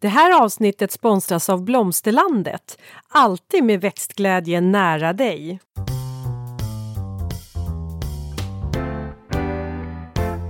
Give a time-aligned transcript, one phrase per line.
[0.00, 2.78] Det här avsnittet sponsras av Blomsterlandet.
[3.08, 5.60] Alltid med växtglädje nära dig.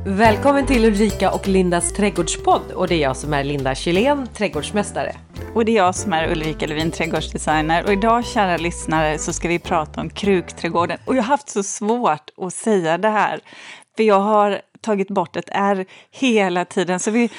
[0.07, 5.17] Välkommen till Ulrika och Lindas trädgårdspodd och det är jag som är Linda Kylén, trädgårdsmästare.
[5.55, 7.85] Och det är jag som är Ulrika Levin, trädgårdsdesigner.
[7.85, 10.99] Och idag, kära lyssnare, så ska vi prata om krukträdgården.
[11.05, 13.41] Och jag har haft så svårt att säga det här,
[13.97, 17.01] för jag har tagit bort ett R hela tiden.
[17.01, 17.31] Så vi,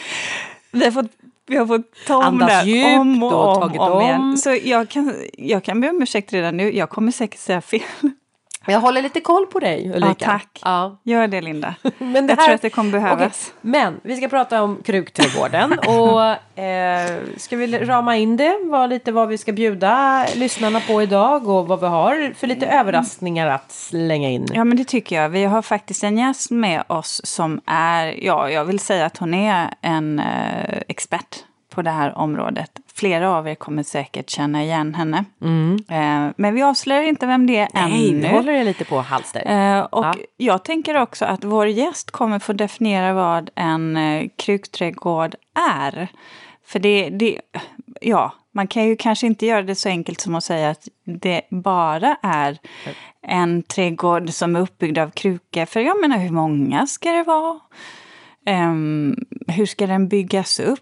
[0.71, 1.11] vi har fått
[1.49, 4.01] vi har fått ta om Andas det djupt om och och om, om, om.
[4.01, 4.37] igen.
[4.37, 6.75] Så jag kan, jag kan be om ursäkt redan nu.
[6.75, 7.81] Jag kommer säkert säga fel.
[8.65, 10.07] Jag håller lite koll på dig Ulrika.
[10.19, 10.59] Ja, tack.
[10.63, 10.99] Ja.
[11.03, 11.75] Gör det, Linda.
[11.97, 13.19] Men det jag här- tror att det kommer behövas.
[13.19, 16.29] Okej, Men vi ska prata om krukträdgården och
[16.63, 18.59] eh, ska vi rama in det?
[18.63, 22.65] Vad, lite vad vi ska bjuda lyssnarna på idag och vad vi har för lite
[22.67, 24.47] överraskningar att slänga in.
[24.53, 25.29] Ja, men det tycker jag.
[25.29, 29.33] Vi har faktiskt en gäst med oss som är, ja, jag vill säga att hon
[29.33, 31.35] är en eh, expert
[31.75, 32.71] på det här området.
[32.99, 35.17] Flera av er kommer säkert känna igen henne.
[35.89, 37.89] Eh, men vi avslöjar inte vem det är Mm.
[37.91, 38.19] Nej, ännu.
[38.21, 39.41] nu håller jag lite på halster.
[39.77, 40.13] Eh, och Ja.
[40.37, 45.35] jag tänker också att vår gäst kommer få definiera vad en eh, krukträdgård
[45.69, 46.07] är.
[46.65, 47.41] För det, det,
[48.01, 51.41] ja, man kan ju kanske inte göra det så enkelt som att säga att det
[51.51, 52.57] bara är
[53.27, 55.65] en trädgård som är uppbyggd av krukor.
[55.65, 57.59] För jag menar, hur många ska det vara?
[58.45, 59.15] Ehm,
[59.47, 60.79] hur ska den byggas upp?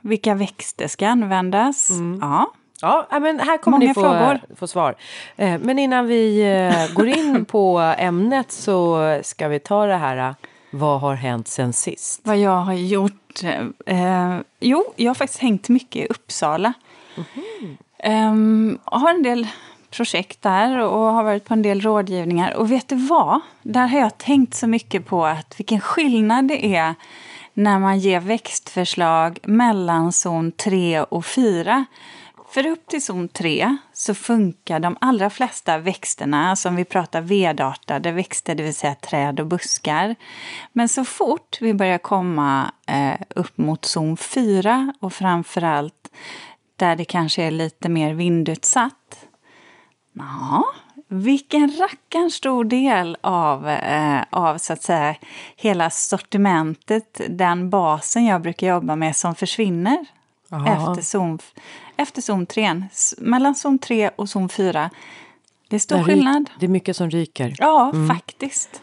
[0.00, 1.88] Vilka växter ska användas?
[2.20, 2.50] Ja,
[2.82, 4.40] Ja, ja, men här kommer Många ni få, frågor.
[4.56, 4.94] få svar.
[5.36, 10.16] Eh, Men innan vi eh, går in på ämnet så ska vi ta det här.
[10.28, 10.34] eh,
[10.70, 12.20] Vad har hänt sen sist?
[12.24, 13.40] Vad jag har gjort?
[13.86, 16.72] Eh, jo, jag har faktiskt hängt mycket i Uppsala.
[17.98, 19.46] Ehm, har en del
[19.90, 22.54] projekt där och har varit på en del rådgivningar.
[22.54, 23.40] Och vet du vad?
[23.62, 26.94] Där har jag tänkt så mycket på att vilken skillnad det är
[27.54, 31.84] när man ger växtförslag mellan zon 3 och 4.
[32.50, 37.20] För upp till zon 3 så funkar de allra flesta växterna, alltså som vi pratar
[37.20, 40.16] vedartade växter, det vill säga träd och buskar.
[40.72, 46.10] Men så fort vi börjar komma eh, upp mot zon 4 och framförallt
[46.76, 49.26] där det kanske är lite mer vindutsatt,
[50.12, 50.64] Ja,
[51.12, 55.14] vilken rackarns stor del av, eh, av så att säga
[55.56, 60.04] hela sortimentet, den basen jag brukar jobba med som försvinner
[60.66, 61.38] efter zon,
[61.96, 62.82] efter zon 3.
[62.92, 64.90] S- Mellan zon 3 och zon 4.
[65.68, 66.50] Det är stor ry- skillnad.
[66.60, 67.54] Det är mycket som ryker.
[67.58, 68.82] Ja, faktiskt.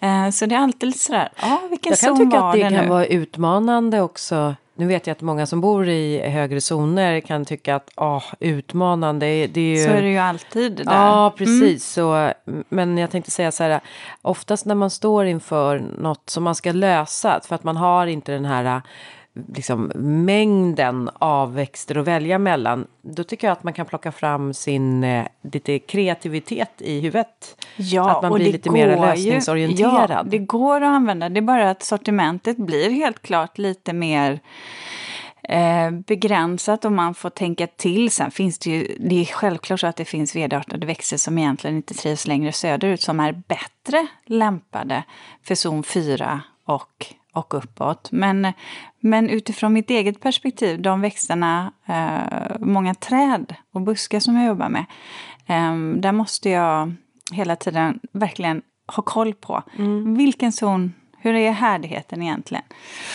[0.00, 2.62] Eh, så det är alltid sådär, ja vilken Jag kan zon tycka var att det
[2.68, 2.90] det kan nu?
[2.90, 4.54] vara utmanande också.
[4.76, 9.46] Nu vet jag att många som bor i högre zoner kan tycka att åh, utmanande,
[9.46, 9.84] det är ju...
[9.84, 10.84] Så är det ju alltid där.
[10.84, 11.84] Ja, precis.
[11.84, 12.32] Så,
[12.68, 13.80] men jag tänkte säga så här,
[14.22, 18.32] oftast när man står inför något som man ska lösa, för att man har inte
[18.32, 18.82] den här
[19.54, 19.92] liksom,
[20.24, 25.04] mängden av växter att välja mellan, då tycker jag att man kan plocka fram sin
[25.04, 27.66] eh, lite kreativitet i huvudet.
[27.76, 30.10] Ja, att man och blir det lite mer går ju- lösningsorienterad.
[30.10, 31.28] Ja, det går att använda.
[31.28, 34.40] Det är bara att sortimentet blir helt klart lite mer
[35.42, 38.10] eh, begränsat och man får tänka till.
[38.10, 41.76] Sen finns det ju, det är självklart så att det finns vedartade växter som egentligen
[41.76, 45.02] inte trivs längre söderut som är bättre lämpade
[45.42, 48.08] för zon 4 och, och uppåt.
[48.12, 48.52] Men,
[49.00, 54.68] men utifrån mitt eget perspektiv, de växterna, eh, många träd och buskar som jag jobbar
[54.68, 54.84] med,
[55.46, 56.94] eh, där måste jag
[57.32, 59.62] hela tiden verkligen ha koll på.
[60.16, 62.64] Vilken zon, hur är härdigheten egentligen?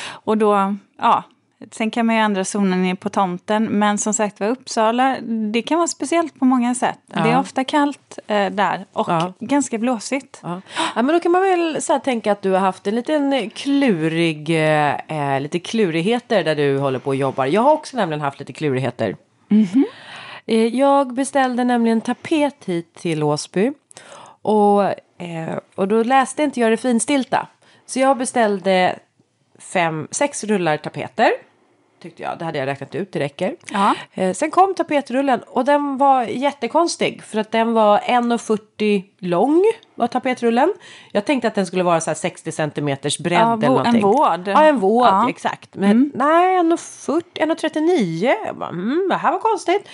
[0.10, 1.24] Och då, ja,
[1.72, 5.18] sen kan man ju ändra zonen i- på tomten, men som sagt var Uppsala,
[5.52, 7.00] det kan vara speciellt på många sätt.
[7.06, 7.40] Det är Ja.
[7.40, 9.34] ofta kallt eh, där och Ja.
[9.40, 10.40] ganska blåsigt.
[10.44, 10.62] Ja.
[10.96, 14.50] ja, men då kan man väl så tänka att du har haft en liten klurig,
[14.50, 14.96] eh,
[15.36, 17.46] eh, lite klurigheter där du håller på och jobbar.
[17.46, 19.16] Jag har också nämligen haft lite klurigheter.
[20.46, 23.72] Eh, Jag beställde nämligen tapet hit till Åsby.
[24.42, 24.84] Och,
[25.24, 27.48] eh, och då läste inte jag det finstilta.
[27.86, 29.00] Så jag beställde
[29.60, 31.30] fem, sex rullar tapeter.
[32.02, 33.56] Tyckte jag, det hade jag räknat ut, det räcker.
[33.72, 33.96] Ja.
[34.14, 39.64] Eh, sen kom tapetrullen och den var jättekonstig för att den var 1,40 lång
[39.96, 40.74] var tapetrullen.
[41.12, 43.96] Jag tänkte att den skulle vara så här 60 centimeters bredd Ja, eller någonting.
[43.96, 44.48] en vård.
[44.48, 45.30] Ja, en vård, Ja.
[45.30, 45.76] exakt.
[45.76, 48.36] Men nej, 1,40, 1,39.
[48.46, 49.88] Jag bara, mm, det här var konstigt.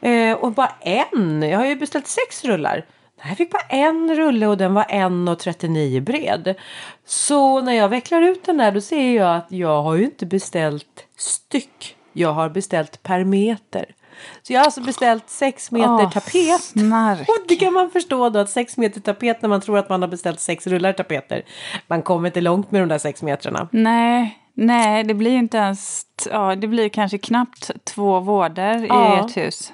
[0.00, 2.84] Eh, och bara en, jag har ju beställt sex rullar.
[3.28, 6.54] Jag fick bara en rulle och den var 1,39 bred.
[7.06, 10.26] Så när jag vecklar ut den där då ser jag att jag har ju inte
[10.26, 10.86] beställt
[11.20, 11.96] styck.
[12.12, 13.94] Jag har beställt per meter.
[14.42, 16.60] Så jag har alltså beställt sex meter Åh, tapet.
[16.60, 17.28] snark.
[17.28, 20.02] Och det kan man förstå då att sex meter tapet när man tror att man
[20.02, 21.42] har beställt sex rullar tapeter.
[21.86, 23.68] Man kommer inte långt med de där sex metrarna.
[23.72, 26.06] Nej, Nej, det blir ju inte ens...
[26.30, 29.16] Ja, det blir kanske knappt två vårdar ja.
[29.16, 29.72] i ett hus.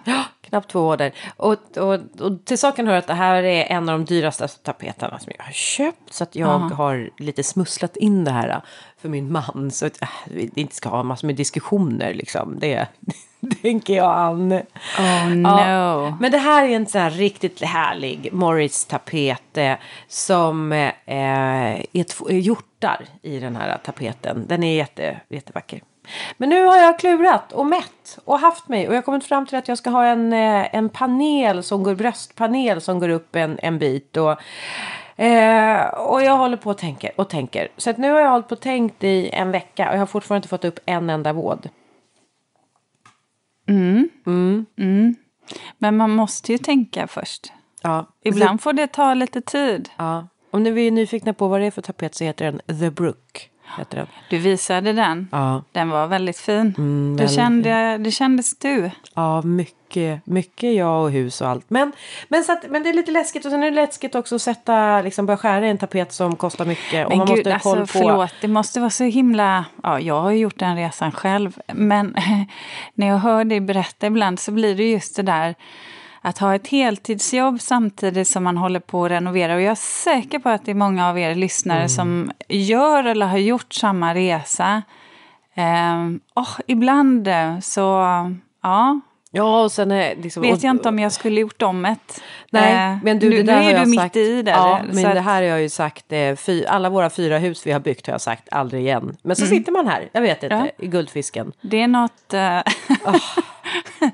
[0.49, 1.13] Knappt två vårdar.
[1.37, 5.19] Och, och, och, till saken hör att det här är en av de dyraste tapeterna
[5.19, 6.13] som jag har köpt.
[6.13, 6.75] Så att jag Aha.
[6.75, 8.61] har lite smusslat in det här
[8.99, 9.71] för min man.
[9.71, 12.59] Så att äh, vi inte ska ha massor med diskussioner liksom.
[12.59, 12.87] Det,
[13.63, 14.53] tänker jag han.
[14.99, 15.49] Oh no.
[15.49, 19.75] Ja, men det här är en sån här riktigt härlig Morris-tapet eh,
[20.09, 24.45] som eh, är två hjortar i den här tapeten.
[24.49, 25.81] Den är jätte, jättevacker.
[26.37, 29.47] Men nu har jag klurat och mätt och haft mig och jag har kommit fram
[29.47, 33.37] till att jag ska ha en, eh, en panel som går, bröstpanel som går upp
[33.37, 34.17] en, en bit.
[34.17, 34.41] Och,
[35.19, 37.69] Eh, och jag håller på och tänker och tänker.
[37.77, 40.39] Så nu har jag hållit på och tänkt i en vecka och jag har fortfarande
[40.39, 41.69] inte fått upp en enda våd.
[43.69, 44.09] Mm.
[44.27, 44.67] Mm.
[44.79, 45.15] Mm.
[45.79, 47.53] Men man måste ju tänka först.
[47.83, 48.07] Ja.
[48.23, 49.89] Ibland får det ta lite tid.
[49.97, 50.29] Ja.
[50.51, 53.51] Om ni är nyfikna på vad det är för tapet så heter den The Brook.
[53.79, 54.07] Heter den.
[54.31, 55.29] Du visade den.
[55.33, 55.63] Ja.
[55.73, 56.75] Den var väldigt fin.
[56.79, 58.91] Mm, det, kände, det kändes du.
[59.15, 61.71] Ja, mycket, mycket jag och hus och allt.
[61.71, 61.93] Men,
[62.29, 63.45] men, så att, men det är lite läskigt.
[63.45, 66.37] Och sen är det läskigt också att sätta, liksom, börja skära i en tapet som
[66.37, 67.09] kostar mycket.
[67.09, 67.87] Men och man gud, måste alltså, på...
[67.87, 68.35] förlåt.
[68.41, 69.65] Det måste vara så himla...
[69.83, 71.59] Ja, jag har ju gjort den resan själv.
[71.75, 72.17] Men
[72.95, 75.55] när jag hör dig berätta ibland så blir det just det där
[76.27, 79.55] att ha ett heltidsjobb samtidigt som man håller på att renovera.
[79.55, 81.89] Och jag är säker på att det är många av er lyssnare mm.
[81.89, 84.83] som gör eller har gjort samma resa.
[85.55, 87.29] Eh, oh, ibland
[87.63, 87.81] så,
[88.63, 89.01] ja.
[89.31, 92.23] Ja, och sen är liksom, Vet jag inte om jag skulle gjort om ett.
[92.51, 94.51] Nej, eh, men du, det där nu är du mitt sagt, i det.
[94.51, 97.73] Ja, men det här har jag ju sagt, eh, fy, alla våra fyra hus vi
[97.73, 99.17] har byggt har jag sagt aldrig igen.
[99.23, 99.59] Men så mm.
[99.59, 100.85] sitter man här, jag vet inte, ja.
[100.85, 101.53] i Guldfisken.
[101.61, 102.35] Det är något...
[102.35, 102.41] Uh,
[103.05, 103.17] oh.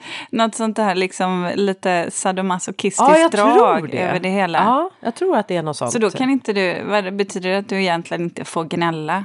[0.31, 3.99] Något sånt där liksom lite sadomasochistiskt ja, drag det.
[3.99, 4.59] över det hela.
[4.59, 5.93] Ja, jag tror att det är något sånt.
[5.93, 9.25] Så då kan inte du, vad betyder det att du egentligen inte får gnälla?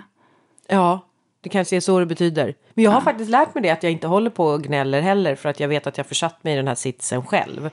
[0.68, 1.08] Ja,
[1.42, 2.56] det kanske är så det betyder.
[2.74, 3.04] Men jag har ja.
[3.04, 5.68] faktiskt lärt mig det att jag inte håller på och gnäller heller för att jag
[5.68, 7.69] vet att jag försatt mig i den här sitsen själv.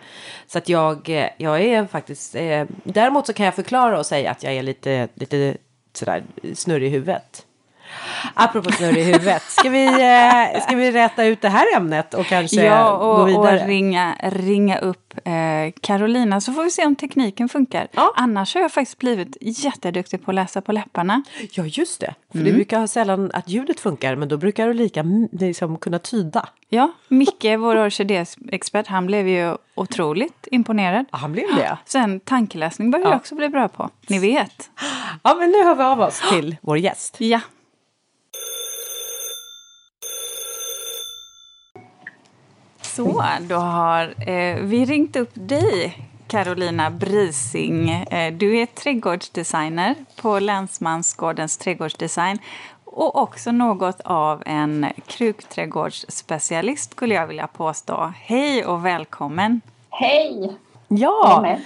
[0.47, 4.31] Så att jag, eh, jag är faktiskt, eh, däremot så kan jag förklara och säga
[4.31, 5.57] att jag är lite, lite
[5.93, 6.25] sådär
[6.55, 7.47] snurrig i huvudet.
[8.35, 9.43] Apropå snurr i huvudet.
[9.43, 13.25] Ska vi, eh, ska vi rätta ut det här ämnet och kanske ja, och, gå
[13.25, 13.61] vidare?
[13.61, 15.33] och ringa, ringa upp eh,
[15.81, 17.89] Carolina så får vi se om tekniken funkar.
[17.93, 18.13] Ja.
[18.17, 21.23] Annars har jag faktiskt blivit jätteduktig på att läsa på läpparna.
[21.53, 22.15] Ja, just det.
[22.33, 22.51] För mm.
[22.51, 26.49] det brukar ha sällan att ljudet funkar men då brukar du lika liksom kunna tyda.
[26.69, 31.07] Ja, Micke, vår orkidéexpert, han blev ju otroligt imponerad.
[31.13, 31.79] Ja, han blev det.
[31.85, 33.11] Sen tankeläsning börjar ja.
[33.11, 33.91] jag också bli bra på.
[34.07, 34.71] Ni vet.
[35.23, 37.17] Ja, men nu hör vi av oss till vår gäst.
[37.19, 37.41] Ja.
[42.97, 47.91] Så, då har eh, vi ringt upp dig, Carolina Brising.
[47.91, 52.39] Eh, du är trädgårdsdesigner på Länsmansgårdens trädgårdsdesign
[52.85, 58.13] och också något av en krukträdgårdsspecialist skulle jag vilja påstå.
[58.17, 59.61] Hej och välkommen!
[59.91, 60.57] Hej!
[60.89, 61.59] Ja, eh,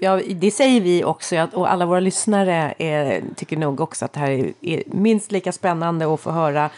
[0.00, 4.20] Ja, det säger vi också och alla våra lyssnare är, tycker nog också att det
[4.20, 6.70] här är minst lika spännande att få höra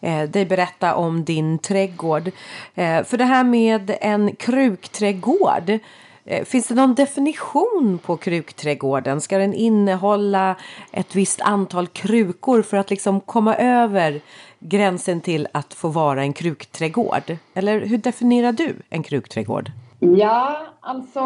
[0.00, 2.30] eh, dig berätta om din trädgård.
[2.74, 5.78] Eh, för det här med en krukträdgård.
[6.24, 9.20] Eh, finns det någon definition på krukträdgården?
[9.20, 10.56] Ska den innehålla
[10.92, 14.20] ett visst antal krukor för att liksom komma över
[14.58, 17.36] gränsen till att få vara en krukträdgård?
[17.54, 19.70] Eller hur definierar du en krukträdgård?
[19.98, 21.22] Ja, alltså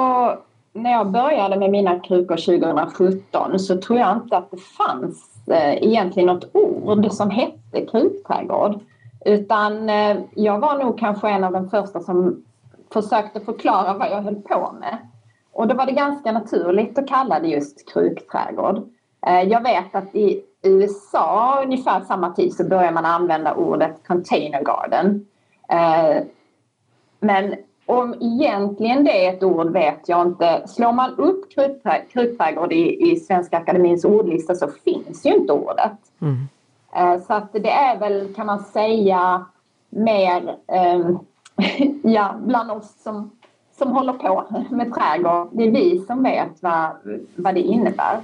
[0.72, 5.82] när jag började med mina krukor 2017 så tror jag inte att det fanns Eh,
[5.82, 8.80] egentligen något ord som hette krukträdgård
[9.24, 12.44] Utan eh, jag var nog kanske en av de första som
[12.92, 14.98] försökte förklara vad jag höll på med.
[15.52, 18.76] Och då var det ganska naturligt att kalla det just krukträdgård.
[19.26, 24.62] Eh, jag vet att i USA ungefär samma tid så började man använda ordet container
[24.62, 25.26] garden.
[27.20, 27.54] Men
[27.90, 30.62] om egentligen det är ett ord vet jag inte.
[30.66, 31.44] Slår man upp
[32.12, 35.98] krutträdgård i, i Svenska Akademins ordlista så finns ju inte ordet.
[36.20, 36.48] Mm.
[36.92, 39.44] Eh, så att det är väl, kan man säga,
[39.90, 40.56] mer
[40.96, 41.18] um,
[42.02, 43.30] ja, bland oss som,
[43.78, 45.48] som håller på med trädgård.
[45.52, 46.90] Det är vi som vet vad,
[47.36, 48.20] vad det innebär.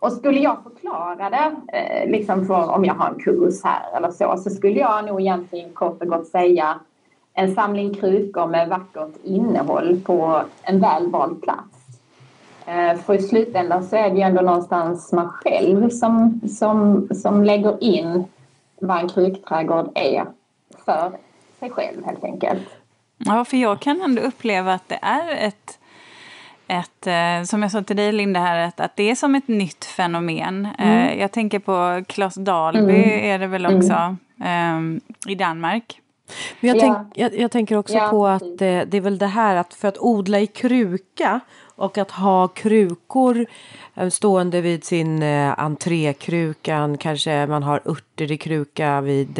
[0.00, 4.10] Och skulle jag förklara det, eh, liksom för, om jag har en kurs här eller
[4.10, 6.80] så, så skulle jag nog egentligen kort och gott säga
[7.40, 11.76] en samling krukor med vackert innehåll på en väl vald plats.
[12.66, 17.44] Eh, för i slutändan så är det ju ändå någonstans man själv som, som, som
[17.44, 18.24] lägger in
[18.80, 20.26] vad en krukträdgård är
[20.84, 21.12] för
[21.58, 22.68] sig själv helt enkelt.
[23.18, 25.76] Ja, för jag kan ändå uppleva att det är ett
[26.68, 29.48] ett, eh, som jag sa till dig Linda här, att, att det är som ett
[29.48, 30.68] nytt fenomen.
[30.78, 31.08] Mm.
[31.08, 33.24] Eh, jag tänker på Klas Dalby mm.
[33.24, 33.78] är det väl mm.
[33.78, 35.00] också mm.
[35.28, 36.00] i Danmark.
[36.60, 39.26] Men jag, tänk, jag, jag tänker också ja, på att det, det är väl det
[39.26, 41.40] här att för att odla i kruka
[41.80, 43.46] och att ha krukor
[43.94, 49.38] eh, stående vid sin eh, entrékrukan, kanske man har örter i kruka vid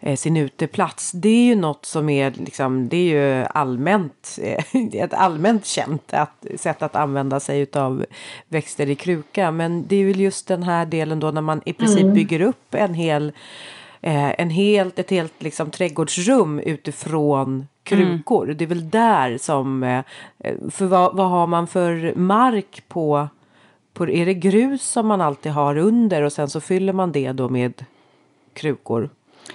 [0.00, 1.12] eh, sin uteplats.
[1.12, 4.64] Det är ju något som är, liksom, det är ju allmänt, eh,
[5.02, 8.04] ett allmänt känt att, sätt att använda sig av
[8.48, 9.50] växter i kruka.
[9.50, 12.14] Men det är väl just den här delen då när man i princip mm.
[12.14, 13.32] bygger upp en hel eh,
[14.06, 18.44] en helt, ett helt liksom, trädgårdsrum utifrån krukor.
[18.44, 18.56] Mm.
[18.56, 20.04] Det är väl där som, eh,
[20.70, 23.28] för vad, vad har man för mark på,
[23.92, 27.32] på, är det grus som man alltid har under och sen så fyller man det
[27.32, 27.84] då med
[28.52, 29.10] krukor?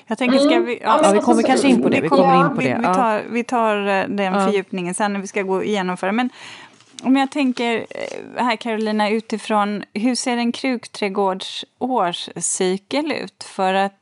[0.08, 2.02] Jag tänker, ska vi, ja, ja vi kommer kanske in på det.
[2.02, 2.74] Vi, kommer in på det.
[2.82, 4.46] Vi, vi, tar, vi tar eh, den ja.
[4.46, 6.12] fördjupningen sen när vi ska gå igenom för.
[6.12, 6.30] Men
[7.04, 13.44] om jag tänker eh, här Carolina utifrån, hur ser en krukträdgårds årscykel ut?
[13.44, 13.99] För att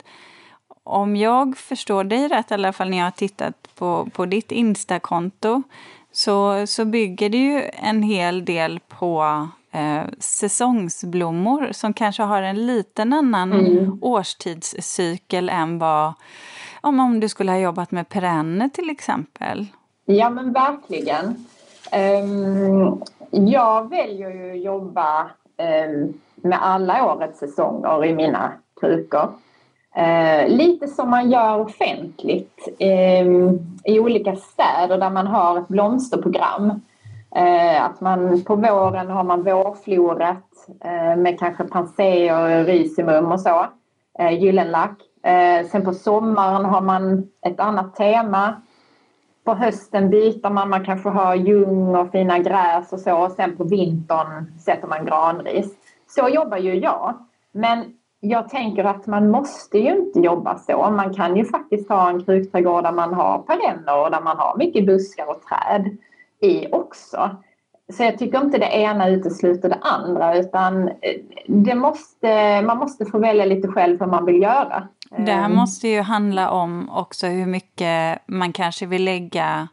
[0.88, 4.52] om jag förstår dig rätt, i alla fall när jag har tittat på, på ditt
[4.52, 5.64] Insta-konto,
[6.12, 12.66] så, så bygger det ju en hel del på eh, säsongsblommor som kanske har en
[12.66, 14.00] liten annan mm.
[14.02, 16.14] årstidscykel än vad
[16.82, 19.66] om, om du skulle ha jobbat med perenner till exempel.
[20.06, 21.46] Ja men verkligen.
[22.24, 25.24] Um, jag väljer ju att jobba
[25.58, 28.52] um, med alla årets säsonger i mina
[28.82, 29.30] krukor.
[29.98, 33.28] Eh, lite som man gör offentligt eh,
[33.84, 36.82] i olika städer där man har ett blomsterprogram.
[37.36, 40.46] Eh, att man på våren har man vårfloret
[40.84, 43.66] eh, med kanske panseer, rysimum och så,
[44.20, 44.98] eh, gyllenlack.
[45.24, 48.62] Eh, sen på sommaren har man ett annat tema.
[49.44, 53.58] På hösten byter man, man kanske har ljung och fina gräs och så och sen
[53.58, 55.76] på vintern sätter man granris.
[56.08, 57.14] Så jobbar ju jag.
[57.52, 60.92] Men jag tänker att man måste ju inte jobba så.
[60.92, 64.58] Man kan ju faktiskt ha en krukträdgård där man har perenner och där man har
[64.58, 65.98] mycket buskar och träd
[66.42, 67.30] i också.
[67.94, 70.94] Så jag tycker inte det ena utesluter det andra utan eh,
[71.48, 74.88] det måste, man måste få välja lite själv vad man vill göra.
[75.18, 75.56] Det här ehm.
[75.56, 79.68] måste ju handla om också hur mycket man kanske vill lägga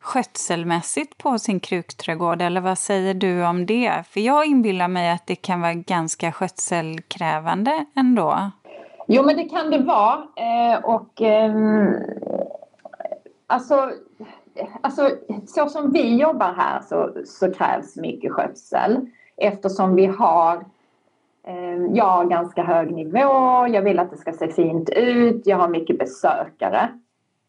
[0.00, 4.06] skötselmässigt på sin krukträdgård eller vad säger du om det?
[4.06, 8.50] För jag inbillar mig att det kan vara ganska skötselkrävande ändå.
[9.06, 11.54] Jo men det kan det vara eh, och eh,
[13.46, 13.90] alltså,
[14.80, 15.10] alltså
[15.46, 20.56] så som vi jobbar här så, så krävs mycket skötsel eftersom vi har
[21.46, 25.56] eh, jag har ganska hög nivå, jag vill att det ska se fint ut, jag
[25.56, 26.88] har mycket besökare.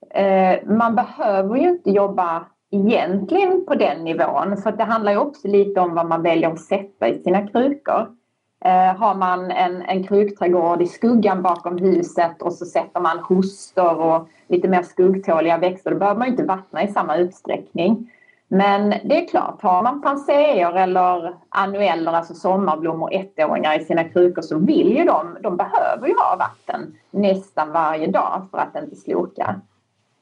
[0.09, 5.47] Eh, man behöver ju inte jobba egentligen på den nivån för det handlar ju också
[5.47, 8.07] lite om vad man väljer att sätta i sina krukor.
[8.65, 13.99] Eh, har man en, en krukträdgård i skuggan bakom huset och så sätter man hostor
[13.99, 18.11] och lite mer skuggtåliga växter då behöver man inte vattna i samma utsträckning.
[18.47, 24.41] Men det är klart, har man panseer eller annueller, alltså sommarblommor, ettåringar i sina krukor
[24.41, 28.95] så vill ju de, de behöver ju ha vatten nästan varje dag för att inte
[28.95, 29.61] sloka.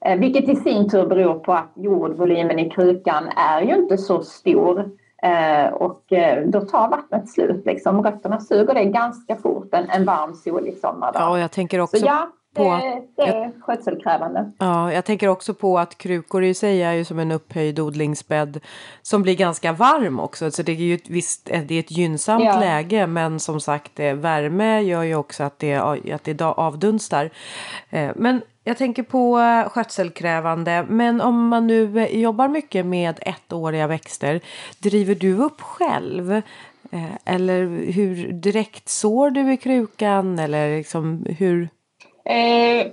[0.05, 4.21] Eh, vilket i sin tur beror på att jordvolymen i krukan är ju inte så
[4.23, 4.79] stor
[5.23, 7.65] eh, och eh, då tar vattnet slut.
[7.65, 8.03] Liksom.
[8.03, 11.21] Rötterna suger det ganska fort en, en varm solig sommardag.
[11.21, 14.51] Ja, och jag tänker också så ja, på det, det är skötselkrävande.
[14.59, 18.59] Ja, jag tänker också på att krukor i sig är ju som en upphöjd odlingsbädd
[19.01, 20.51] som blir ganska varm också.
[20.51, 22.59] Så det är ju ett, visst, det är ett gynnsamt ja.
[22.59, 27.29] läge men som sagt värme gör ju också att det, att det avdunstar.
[28.15, 33.87] Men jag tänker på eh, skötselkrävande, men om man nu eh, jobbar mycket med ettåriga
[33.87, 34.41] växter,
[34.79, 36.31] driver du upp själv?
[36.91, 41.69] Eh, eller hur direkt sår du i krukan eller liksom hur?
[42.25, 42.91] Eh,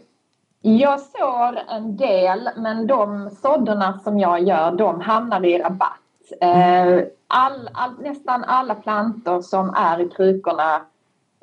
[0.60, 6.00] jag sår en del, men de sådderna som jag gör, de hamnar i rabatt.
[6.40, 10.80] Eh, all, all, nästan alla plantor som är i krukorna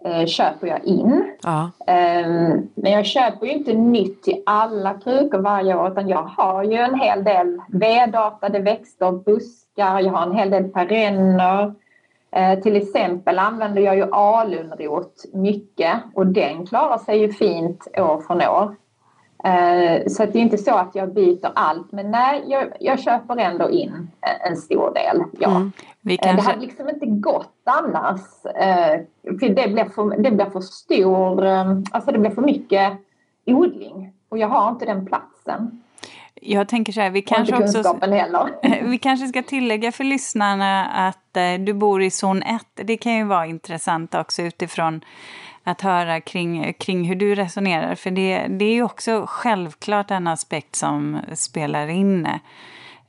[0.05, 1.31] eh, köper jag in.
[1.43, 1.71] Ja.
[1.87, 2.27] Eh,
[2.75, 6.77] men jag köper ju inte nytt till alla krukor varje år utan jag har ju
[6.77, 11.73] en hel del vedartade växter, buskar, jag har en hel del perenner.
[12.35, 18.21] Eh, till exempel använder jag ju alunrot mycket och den klarar sig ju fint år
[18.21, 18.75] från år.
[19.43, 23.37] Eh, så det är inte så att jag byter allt, men nej, jag, jag köper
[23.37, 24.11] ändå in
[24.49, 25.23] en stor del.
[25.39, 25.49] Ja.
[25.49, 25.71] Mm.
[26.01, 26.41] Vi kanske...
[26.41, 28.45] Det hade liksom inte gått annars.
[28.45, 29.01] Eh,
[29.39, 31.45] för det blir för, det blir för stor,
[31.91, 32.93] alltså det blir för mycket
[33.45, 35.82] odling och jag har inte den platsen.
[36.45, 37.99] Jag tänker så här, vi kanske, också,
[38.81, 42.61] vi kanske ska tillägga för lyssnarna att eh, du bor i zon 1.
[42.75, 45.01] Det kan ju vara intressant också utifrån
[45.63, 47.95] att höra kring, kring hur du resonerar.
[47.95, 52.27] För det, det är ju också självklart en aspekt som spelar in.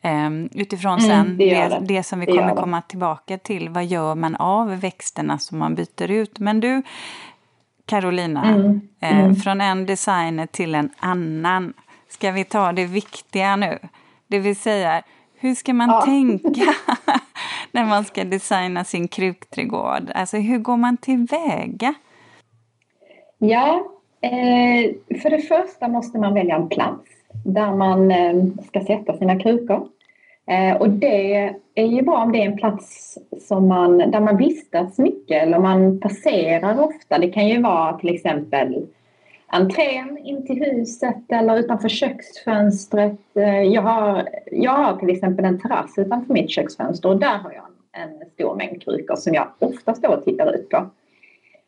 [0.03, 3.69] Um, utifrån mm, sen det, det, det, som vi kommer komma tillbaka till.
[3.69, 6.39] Vad gör man av växterna som man byter ut?
[6.39, 6.83] Men du,
[7.87, 9.37] Carolina, mm, eh, mm.
[9.37, 11.73] från en designer till en annan.
[12.15, 13.79] Ska vi ta det viktiga nu?
[14.27, 15.03] Det vill säga,
[15.39, 16.03] hur ska man ja.
[16.03, 16.75] tänka
[17.73, 20.11] när man ska designa sin krukträdgård?
[20.15, 21.95] Alltså hur går man tillväga?
[23.39, 23.87] Ja,
[24.21, 27.09] eh, för det första måste man välja en plats
[27.45, 29.89] där man eh, ska sätta sina krukor.
[30.47, 34.37] Eh, och det är ju bra om det är en plats som man, där man
[34.37, 37.19] vistas mycket eller man passerar ofta.
[37.19, 38.87] Det kan ju vara till exempel
[39.47, 43.37] entrén in till huset eller utanför köksfönstret.
[43.37, 47.53] Eh, jag har, jag har till exempel en terrass utanför mitt köksfönster och där har
[47.53, 47.65] jag
[48.03, 50.91] en stor mängd krukor som jag ofta står och tittar ut på.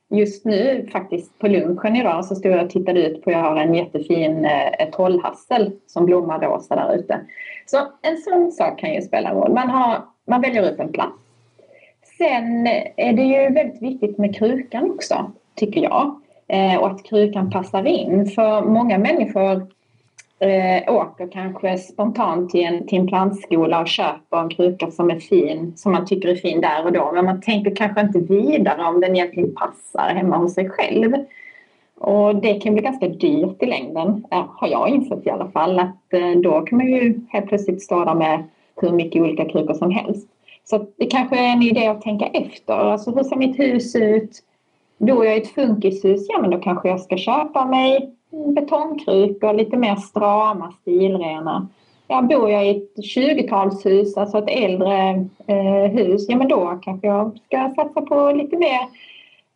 [0.09, 3.57] Just nu faktiskt på lunchen idag så stod jag och tittade ut på, jag har
[3.57, 7.21] en jättefin eh, trollhassel som blommar rosa där ute.
[7.67, 9.53] Så en sån sak kan ju spela roll.
[9.53, 11.19] Man, har, man väljer ut en plats.
[12.19, 12.67] Sen
[12.97, 16.21] är det ju väldigt viktigt med krukan också, tycker jag.
[16.49, 18.27] Eh, och att krukan passar in.
[18.27, 19.67] För många människor
[20.39, 25.19] eh, åker kanske spontant till en, till en plantskola och köper en kruka som är
[25.19, 27.11] fin, som man tycker är fin där och då.
[27.15, 31.13] Men man tänker kanske inte vidare om den egentligen passar hemma hos sig själv.
[31.99, 35.79] Och det kan bli ganska dyrt i längden, har jag insett i alla fall.
[35.79, 38.45] Att eh, då kan man ju helt plötsligt stå där med
[38.81, 40.29] hur mycket olika krukor som helst.
[40.65, 42.75] Så det kanske är en idé att tänka efter.
[42.75, 44.43] Alltså hur ser mitt hus ut?
[44.99, 49.77] Bor jag i ett funkishus, ja men då kanske jag ska köpa mig betongkrukor, lite
[49.77, 51.69] mer strama, stilrena.
[52.09, 57.07] Ja, bor jag i ett 20-talshus, alltså ett äldre eh, hus, ja men då kanske
[57.07, 58.81] jag ska satsa på lite mer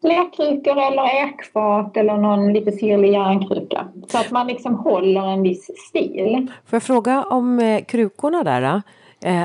[0.02, 3.88] lerkrukor eller ekfat eller någon lite sirlig järnkruka.
[4.08, 6.46] Så att man liksom håller en viss stil.
[6.66, 8.62] Får jag fråga om eh, krukorna där?
[8.62, 8.82] då?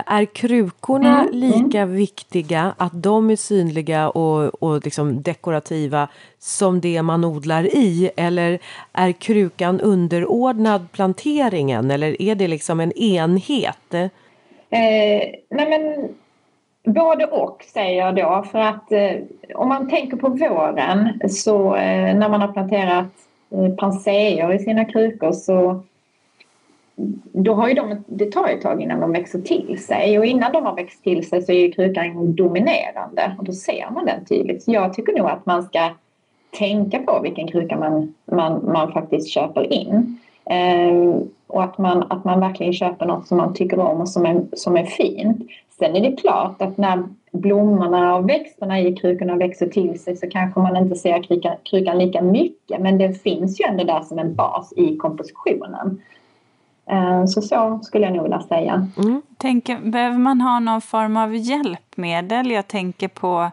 [0.05, 1.95] Är krukorna mm, lika mm.
[1.95, 6.07] viktiga, att de är synliga och, och liksom dekorativa
[6.39, 8.11] som det man odlar i?
[8.17, 8.59] Eller
[8.93, 13.93] är krukan underordnad planteringen eller är det liksom en enhet?
[13.93, 14.09] Eh,
[15.49, 16.09] nej men
[16.85, 19.11] Både och säger jag då för att eh,
[19.55, 23.07] om man tänker på våren så eh, när man har planterat
[23.51, 25.83] eh, panseer i sina krukor så
[27.31, 30.51] då har ju de, det tar ett tag innan de växer till sig och innan
[30.51, 34.25] de har växt till sig så är ju krukan dominerande och då ser man den
[34.25, 34.63] tydligt.
[34.63, 35.89] Så jag tycker nog att man ska
[36.57, 40.19] tänka på vilken kruka man, man, man faktiskt köper in.
[40.45, 44.25] Eh, och att man, att man verkligen köper något som man tycker om och som
[44.25, 45.37] är, som är fint.
[45.79, 50.29] Sen är det klart att när blommorna och växterna i krukorna växer till sig så
[50.29, 54.19] kanske man inte ser krukan, krukan lika mycket men den finns ju ändå där som
[54.19, 56.01] en bas i kompositionen.
[56.89, 58.87] Eh, så så skulle jag nog vilja säga.
[58.97, 59.21] Mm.
[59.37, 62.51] Tänker, behöver man ha någon form av hjälpmedel?
[62.51, 63.51] Jag tänker på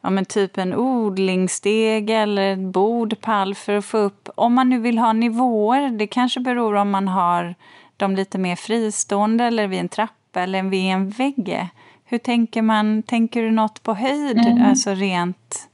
[0.00, 4.28] ja, men typ en odlingssteg eller ett bord, pall för att få upp...
[4.34, 7.54] Om man nu vill ha nivåer, det kanske beror om man har
[7.96, 11.68] dem lite mer fristående eller vid en trappa eller vid en vägg.
[12.04, 13.02] Hur tänker man?
[13.02, 14.38] Tänker du något på höjd?
[14.38, 14.62] Mm.
[14.62, 15.68] Alltså rent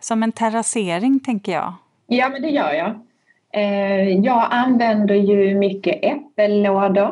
[0.00, 1.74] som en terrassering, tänker jag.
[2.06, 3.00] Ja, men det gör jag.
[3.52, 7.08] Eh, jag använder ju mycket äppellådor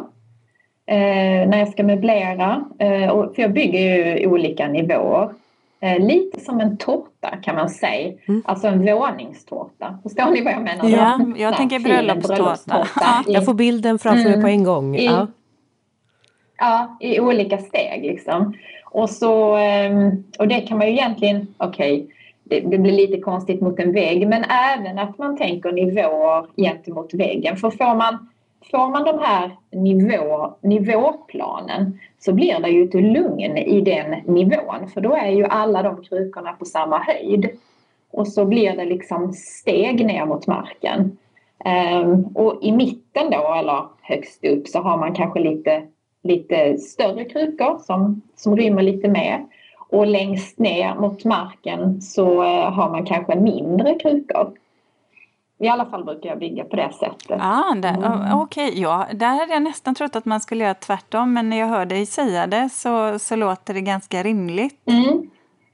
[0.86, 2.64] eh, när jag ska möblera.
[2.78, 5.30] Eh, för jag bygger ju olika nivåer.
[5.98, 8.12] Lite som en tårta kan man säga.
[8.28, 8.42] Mm.
[8.44, 9.98] Alltså en våningstårta.
[10.02, 10.88] Förstår ni vad jag menar?
[10.88, 12.86] Ja, jag tänker bröllopstårta.
[13.00, 13.22] Ja.
[13.26, 14.96] Jag får bilden framför mig mm, på en gång.
[14.96, 15.26] I, ja.
[16.58, 18.54] ja, i olika steg liksom.
[18.84, 22.14] Och, så, ehm, och det kan man ju egentligen, okej, okay,
[22.48, 27.14] det, det, blir lite konstigt mot en vägg, men även att man tänker nivåer gentemot
[27.14, 27.56] väggen.
[27.56, 28.28] För får man,
[28.70, 34.88] får man de här nivå, nivåplanen så blir det ju ett lugn i den nivån
[34.94, 37.48] för då är ju alla de krukorna på samma höjd.
[38.10, 41.18] Och så blir det liksom steg ner mot marken.
[41.64, 45.82] Um, och i mitten då, eller högst upp, så har man kanske lite,
[46.22, 49.46] lite större krukor som, som rymmer lite mer.
[49.90, 54.52] Och längst ner mot marken så eh, har man kanske mindre krukor.
[55.60, 57.40] I alla fall brukar jag bygga på det sättet.
[57.40, 58.38] Ah, mm.
[58.38, 61.58] Okej, okay, ja, där hade jag nästan trott att man skulle göra tvärtom men när
[61.58, 64.88] jag hör dig säga det så, så låter det ganska rimligt.
[64.88, 65.30] Mm.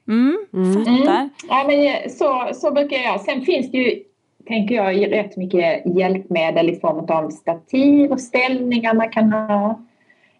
[0.08, 0.74] Mm, mm.
[0.74, 1.20] fattar.
[1.20, 1.30] Mm.
[1.48, 3.18] Ja, men så, så brukar jag göra.
[3.18, 4.02] Sen finns det ju
[4.46, 9.80] tänker jag rätt mycket hjälpmedel i form av stativ och ställningar man kan ha.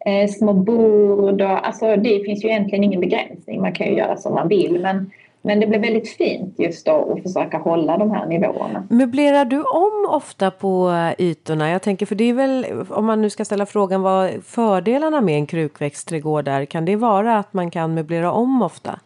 [0.05, 3.61] Eh, små bord och alltså det finns ju egentligen ingen begränsning.
[3.61, 5.11] Man kan ju göra som man vill men
[5.47, 8.87] men det blir väldigt fint just då att försöka hålla de här nivåerna.
[8.91, 11.71] Möblerar du om ofta på ytorna?
[11.71, 15.35] Jag tänker för det är väl om man nu ska ställa frågan vad fördelarna med
[15.35, 16.65] en krukväxtträdgård är.
[16.65, 19.01] Kan det vara att man kan möblera om ofta?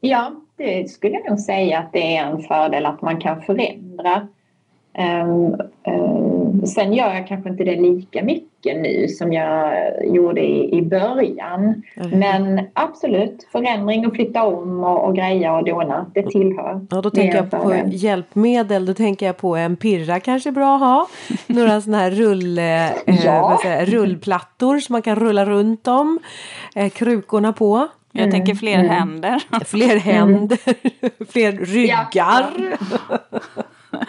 [0.00, 4.28] Ja, det skulle jag nog säga att det är en fördel att man kan förändra.
[4.98, 5.56] Um,
[5.94, 10.82] um, sen gör jag kanske inte det lika mycket nu som jag gjorde i, i
[10.82, 11.82] början.
[11.96, 12.18] Mm.
[12.18, 16.86] Men absolut, förändring och flytta om och, och greja och dona, det tillhör.
[16.90, 20.80] Ja, då tänker jag på hjälpmedel, då tänker jag på en pirra kanske bra att
[20.80, 21.08] ha.
[21.46, 22.64] Några sådana här rull, eh,
[23.24, 23.58] ja.
[23.62, 26.18] säga, rullplattor som man kan rulla runt om
[26.74, 27.88] eh, krukorna på.
[28.12, 28.32] Jag mm.
[28.32, 28.88] tänker fler mm.
[28.88, 29.42] händer.
[29.64, 30.58] Fler händer,
[31.32, 32.06] fler ryggar.
[32.12, 33.18] Ja.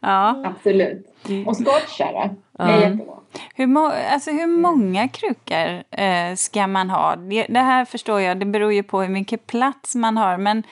[0.00, 0.42] ja.
[0.44, 1.06] Absolut.
[1.46, 2.30] Och skottkärra.
[2.52, 3.14] Det är jättebra.
[3.54, 7.16] Hur, må alltså, hur många krukor eh, ska man ha?
[7.16, 10.36] Det, det, här förstår jag, det beror ju på hur mycket plats man har.
[10.36, 10.62] Men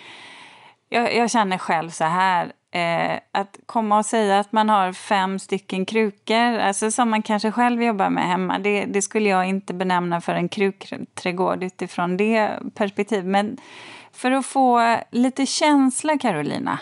[0.88, 5.38] jag, jag känner själv så här, Eh, att komma och säga att man har fem
[5.38, 9.74] stycken krukor, alltså som man kanske själv jobbar med hemma, det, det skulle jag inte
[9.74, 13.24] benämna för en krukträdgård utifrån det perspektivet.
[13.24, 13.58] Men
[14.12, 16.78] för att få lite känsla, Carolina,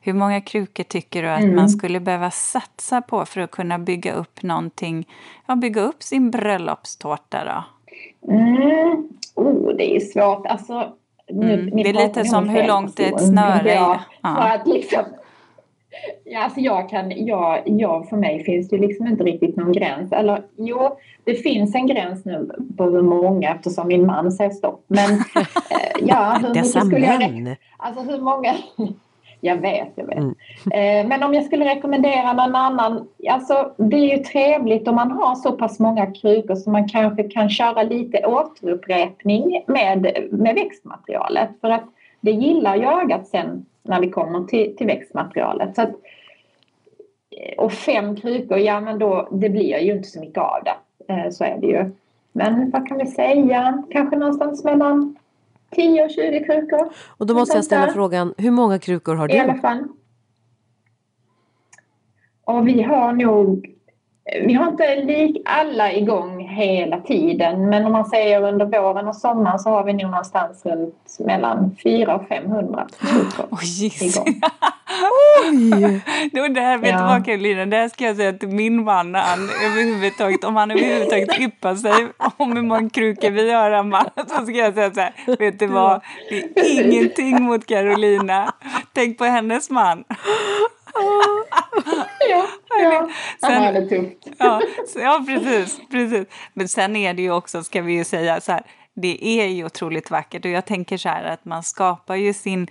[0.00, 1.56] hur många krukor tycker du att mm.
[1.56, 5.08] man skulle behöva satsa på för att kunna bygga upp någonting,
[5.46, 7.64] ja, bygga upp sin bröllopstårta då?
[8.32, 9.08] Mm.
[9.34, 10.46] Oh, det är svårt.
[10.46, 10.92] Alltså,
[11.32, 11.76] nu, mm.
[11.76, 13.74] Det är lite som hur långt är ett snöre.
[13.74, 15.04] Ja, för att liksom
[16.24, 20.12] Ja, alltså jag kan, jag, jag, för mig finns det liksom inte riktigt någon gräns.
[20.12, 24.84] Eller jo, det finns en gräns nu på hur många eftersom min man säger stopp.
[24.86, 25.46] Men eh,
[26.00, 27.46] ja, hur Dessa skulle män.
[27.46, 27.56] jag...
[27.76, 28.54] Alltså hur många...
[29.40, 30.16] Jag vet, jag vet.
[30.16, 30.34] Mm.
[30.72, 35.10] Eh, men om jag skulle rekommendera någon annan, alltså det är ju trevligt om man
[35.10, 41.50] har så pass många krukor så man kanske kan köra lite återupprepning med, med växtmaterialet.
[41.60, 41.84] För att
[42.20, 45.74] det gillar ögat sen när vi kommer till, till växtmaterialet.
[45.74, 45.92] Så att,
[47.56, 51.12] och fem krukor, ja men då, det blir ju inte så mycket av det.
[51.12, 51.90] Eh, så är det ju.
[52.32, 53.82] Men vad kan vi säga?
[53.90, 55.16] Kanske någonstans mellan
[55.70, 56.92] 10 och 20 krukor.
[57.16, 59.34] Och då måste jag ställa frågan, hur många krukor har du?
[59.34, 59.88] I alla fall.
[62.44, 63.76] Och vi har nog
[64.46, 69.16] vi har inte lik alla igång hela tiden men om man säger under våren och
[69.16, 72.86] sommaren så har vi nog någonstans runt mellan 400 och 500
[73.50, 73.64] oh,
[74.02, 74.40] igång.
[75.42, 76.00] Oj!
[76.32, 76.96] Det där, vet ja.
[76.96, 80.56] du vad Karolina, det här ska jag säga till min man när han överhuvudtaget, om
[80.56, 84.94] han överhuvudtaget yppar sig om hur många krukor vi har hemma, så ska jag säga
[84.94, 88.54] så här, vet du vad, det är ingenting mot Carolina.
[88.92, 90.04] Tänk på hennes man
[92.30, 92.46] ja,
[92.82, 93.08] ja.
[93.40, 94.28] Sen, han hade tufft.
[94.38, 94.62] ja,
[94.94, 96.26] ja, precis, precis.
[96.54, 98.62] Men sen är det ju också, ska vi ju säga så här,
[98.94, 102.66] det är ju otroligt vackert och jag tänker så här att man skapar ju sin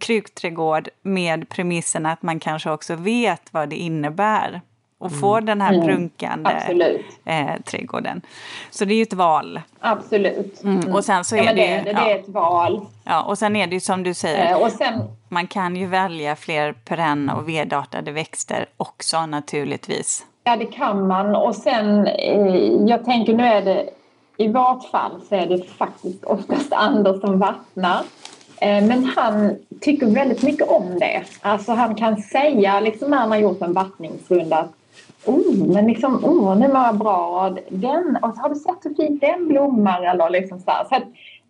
[0.00, 4.60] krukträdgård med premissen att man kanske också vet vad det innebär
[4.98, 5.20] och mm.
[5.20, 5.86] får den här mm.
[5.86, 6.50] prunkande
[7.24, 8.22] eh, trädgården.
[8.70, 9.60] Så det är ju ett val.
[9.80, 10.62] Absolut.
[10.64, 10.94] Mm.
[10.94, 12.86] Och sen så är ja, det, det, det, det är ett val.
[13.04, 15.86] Ja, och sen är det ju som du säger, eh, och sen, man kan ju
[15.86, 20.26] välja fler perenna och vedartade växter också naturligtvis.
[20.44, 21.36] Ja, det kan man.
[21.36, 23.90] Och sen, eh, jag tänker nu är det,
[24.36, 28.02] i vart fall så är det faktiskt oftast Anders som vattnar.
[28.60, 31.22] Eh, men han tycker väldigt mycket om det.
[31.42, 34.70] Alltså han kan säga liksom när han har gjort en vattningsrunda att
[35.24, 37.56] oh, men liksom, oh, nu mår jag bra.
[37.68, 40.02] Den, och har du sett hur fint den blommar?
[40.02, 41.00] Eller liksom så, så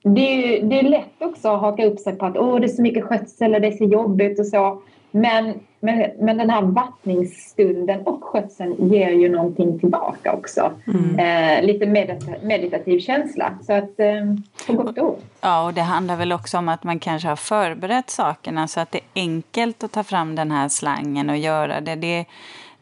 [0.03, 2.68] det, är, det är lätt också att haka upp sig på att oh, det är
[2.68, 4.83] så mycket skötsel och det är så jobbigt och så.
[5.16, 10.72] Men, men, men den här vattningsstunden och skötseln ger ju någonting tillbaka också.
[10.87, 11.18] Mm.
[11.18, 13.59] Eh, lite medita meditativ känsla.
[13.62, 14.35] Så att, eh,
[14.66, 18.11] på gott och Ja, och det handlar väl också om att man kanske har förberett
[18.11, 21.94] sakerna så att det är enkelt att ta fram den här slangen och göra det.
[21.94, 22.26] det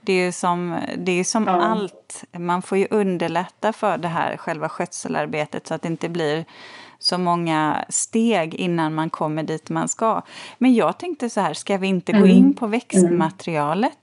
[0.06, 1.52] det är som, det är som ja.
[1.52, 2.24] allt.
[2.32, 6.44] Man får ju underlätta för det här själva skötselarbetet så att det inte blir
[7.04, 10.22] så många steg innan man kommer dit man ska.
[10.58, 12.22] Men jag tänkte så här, ska vi inte mm.
[12.22, 13.98] gå in på växtmaterialet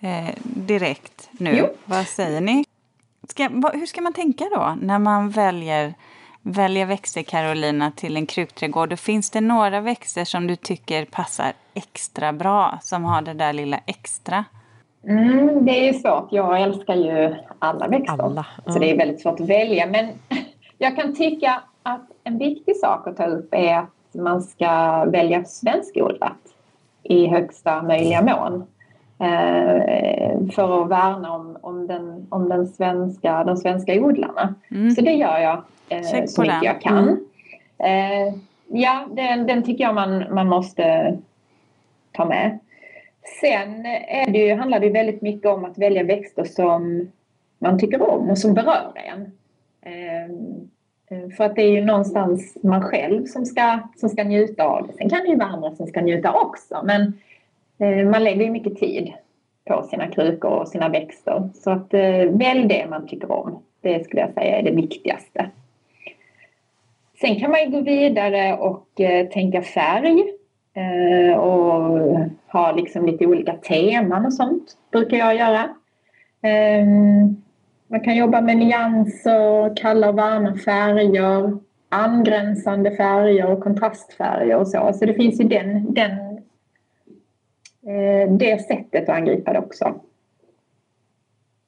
[0.00, 1.56] eh, direkt nu?
[1.58, 1.66] Jo.
[1.84, 2.64] Vad säger ni?
[3.28, 5.94] Ska, hur ska man tänka då när man väljer,
[6.42, 8.98] väljer växter, Carolina, till en krukträdgård?
[8.98, 13.80] finns det några växter som du tycker passar extra bra, som har det där lilla
[13.86, 14.44] extra?
[15.06, 16.28] Mm, det är svårt.
[16.30, 18.24] Jag älskar ju alla växter.
[18.24, 18.46] Alla.
[18.62, 18.72] Mm.
[18.72, 19.86] Så det är väldigt svårt att välja.
[19.86, 20.08] Men
[20.78, 25.44] jag kan tycka att en viktig sak att ta upp är att man ska välja
[25.44, 26.38] svenskodlat
[27.02, 28.66] i högsta möjliga mån.
[29.18, 34.54] Eh, för att värna om, om, den, om den svenska, de svenska odlarna.
[34.70, 34.90] Mm.
[34.90, 36.98] Så det gör jag eh, så mycket jag kan.
[36.98, 38.28] Mm.
[38.28, 38.34] Eh,
[38.68, 41.16] ja, den, den tycker jag man, man måste
[42.12, 42.58] ta med.
[43.40, 47.10] Sen är det ju, handlar det väldigt mycket om att välja växter som
[47.58, 49.32] man tycker om och som berör en.
[51.10, 54.86] Eh, för att det är ju någonstans man själv som ska, som ska njuta av
[54.86, 54.92] det.
[54.92, 57.12] Sen kan det ju vara andra som ska njuta också men
[57.78, 59.12] eh, man lägger ju mycket tid
[59.64, 61.48] på sina krukor och sina växter.
[61.54, 63.62] Så att eh, välj det man tycker om.
[63.80, 65.50] Det skulle jag säga är det viktigaste.
[67.20, 68.88] Sen kan man ju gå vidare och
[69.32, 70.24] tänka färg
[71.36, 75.68] och ha liksom lite olika teman och sånt brukar jag göra.
[76.42, 77.43] Ehm,
[77.88, 84.92] man kan jobba med nyanser, kalla och varma färger, angränsande färger och kontrastfärger och så.
[84.94, 86.34] Så det finns ju den, den
[87.86, 89.94] Eh, det sättet att angripa det också.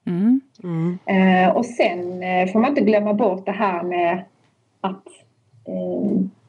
[0.07, 0.40] Mm.
[0.62, 0.98] Mm.
[1.07, 4.24] Eh, och sen eh, får man inte glömma bort det här med
[4.81, 5.07] att,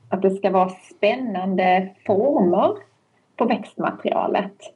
[0.09, 2.73] att det ska vara spännande former
[3.35, 4.73] på växtmaterialet.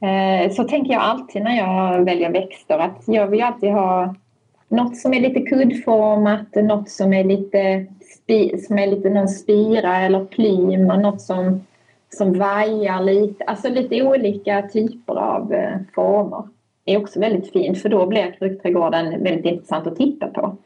[0.00, 4.14] Eh, så tänker jag alltid när jag väljer växter att jag vill alltid ha
[4.68, 9.96] något som är lite kuddformat, något som är lite, spi, som är lite någon spira
[9.96, 11.60] eller plym och något som
[12.10, 15.46] som vajar lite, alltså lite olika typer av
[15.94, 16.42] former.
[16.84, 20.56] former är också väldigt fint för då blir fruktträdgården väldigt intressant att titta på.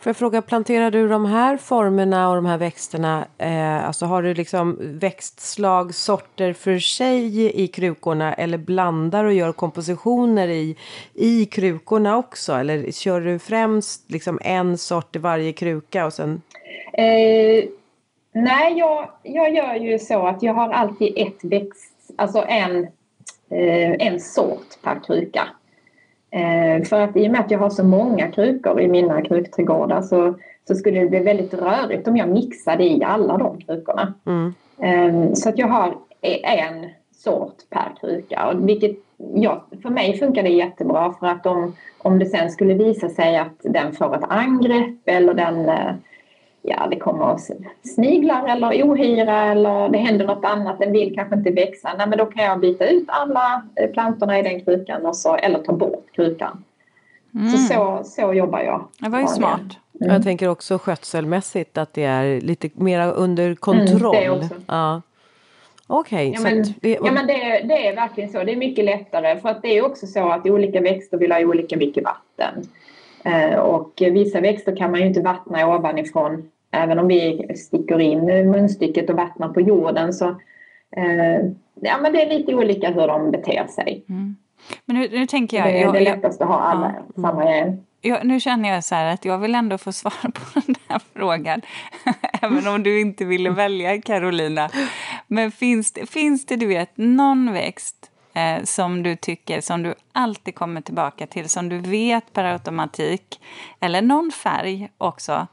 [0.00, 4.22] Får jag fråga, planterar du de här formerna och de här växterna, eh, alltså har
[4.22, 10.76] du liksom växtslag, sorter för sig i krukorna eller blandar och gör kompositioner i,
[11.14, 12.52] i krukorna också?
[12.52, 16.42] Eller kör du främst liksom en sort i varje kruka och sen?
[16.92, 17.64] Eh,
[18.32, 22.84] Nej, jag, jag gör ju så att jag har alltid ett växt, alltså en,
[23.50, 25.48] eh, en sort per kruka.
[26.30, 30.02] Eh, för att i och med att jag har så många krukor i mina krukträdgårdar
[30.02, 30.34] så,
[30.68, 34.14] så skulle det bli väldigt rörigt om jag mixade i alla de krukorna.
[34.26, 34.54] Mm.
[34.78, 35.94] Eh, så att jag har
[36.42, 38.52] en sort per kruka.
[38.54, 38.96] Vilket
[39.34, 43.36] ja, för mig funkar det jättebra för att om, om det sen skulle visa sig
[43.36, 45.94] att den får ett angrepp eller den eh,
[46.62, 47.36] ja, det kommer
[47.82, 51.94] sniglar eller ohyra eller det händer något annat, den vill kanske inte växa.
[51.98, 55.36] Nej, men då kan jag byta ut alla eh, plantorna i den krukan och så,
[55.36, 56.64] eller ta bort krukan.
[57.34, 57.48] Mm.
[57.48, 58.84] Så, så, så jobbar jag.
[58.98, 59.60] Det var ju smart.
[60.00, 60.12] Mm.
[60.12, 64.16] Jag tänker också skötselmässigt att det är lite mer under kontroll.
[64.16, 64.54] Mm, det också.
[64.66, 65.02] Ja.
[65.86, 66.30] Okej.
[66.30, 68.44] Okay, ja, men, det, ja, men det, det, är verkligen så.
[68.44, 71.40] Det är mycket lättare för att det är också så att olika växter vill ha
[71.40, 72.68] olika mycket vatten.
[73.24, 76.50] Eh, och vissa växter kan man ju inte vattna ovanifrån.
[76.72, 80.28] Även om vi sticker in munstycket och vattnar på jorden så
[80.96, 81.36] eh,
[81.80, 84.04] ja, men det är lite olika hur de beter sig.
[84.08, 84.36] Mm.
[84.84, 85.66] Men nu, nu tänker jag...
[85.66, 87.84] Det är jag, det lättaste att ha alla ja, samma igen.
[88.00, 91.00] Jag, nu känner jag så här att jag vill ändå få svar på den här
[91.14, 91.60] frågan.
[92.42, 94.70] Även om du inte ville välja Carolina.
[95.26, 99.94] Men finns det, finns det du vet, någon växt eh, som du tycker, som du
[100.12, 103.40] alltid kommer tillbaka till, som du vet per automatik,
[103.80, 105.46] eller någon färg också,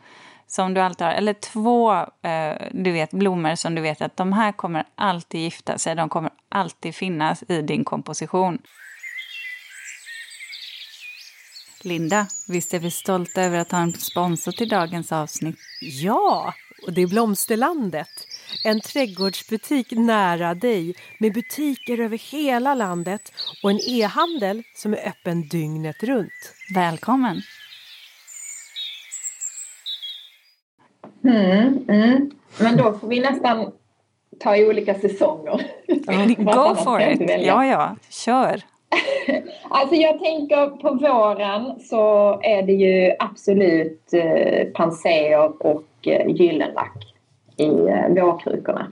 [0.48, 4.34] som du alltid har, eller två eh, du vet, blommor som du vet att de
[4.34, 8.60] här kommer alltid gifta sig, de kommer alltid finnas i din komposition.
[11.84, 15.58] Linda, visst är vi stolta över att ha en sponsor till dagens avsnitt?
[15.82, 16.54] Ja,
[16.88, 18.27] och det är Blomsterlandet.
[18.64, 23.32] En trädgårdsbutik nära dig med butiker över hela landet
[23.64, 26.54] och en e-handel som är öppen dygnet runt.
[26.76, 27.42] Välkommen!
[31.24, 32.32] Mm, mm.
[32.60, 33.72] Men då får vi nästan
[34.40, 35.62] ta i olika säsonger.
[36.44, 37.22] Go for it!
[37.46, 38.62] Ja, ja, kör!
[39.70, 47.17] alltså jag tänker på våren så är det ju absolut eh, panser och eh, gyllenlack
[47.58, 48.92] i eh, vårkrukorna.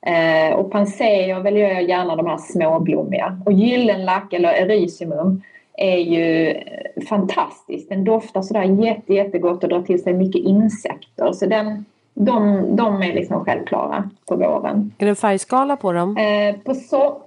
[0.00, 3.40] Eh, och panser väljer jag gärna de här småblommiga.
[3.46, 5.42] Och gyllenlack eller erysimum
[5.78, 7.88] är ju eh, fantastiskt.
[7.88, 11.32] Den doftar sådär jätte, jättegott och drar till sig mycket insekter.
[11.32, 14.92] Så den, de, de är liksom självklara på våren.
[14.98, 16.16] Är det en färgskala på dem?
[16.16, 17.22] Eh, på så,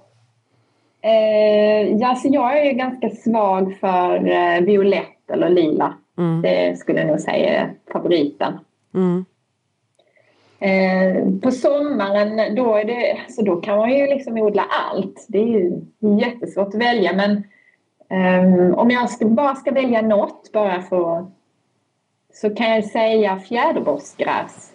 [1.00, 5.94] eh, ja, så jag är ju ganska svag för eh, violett eller lila.
[6.18, 6.42] Mm.
[6.42, 8.52] Det skulle jag nog säga är favoriten.
[8.94, 9.24] Mm.
[10.62, 15.26] Eh, på sommaren då, är det, alltså då kan man ju liksom odla allt.
[15.28, 15.80] Det är ju
[16.20, 17.30] jättesvårt att välja men
[18.44, 21.26] um, om jag ska, bara ska välja något bara för
[22.32, 24.72] så kan jag säga fjäderborrsgräs.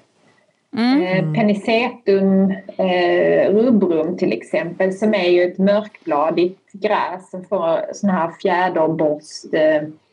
[0.78, 1.02] Mm.
[1.02, 8.14] Eh, Penicetum eh, rubrum till exempel som är ju ett mörkbladigt gräs som får såna
[8.14, 10.07] här fjäderborstkolvar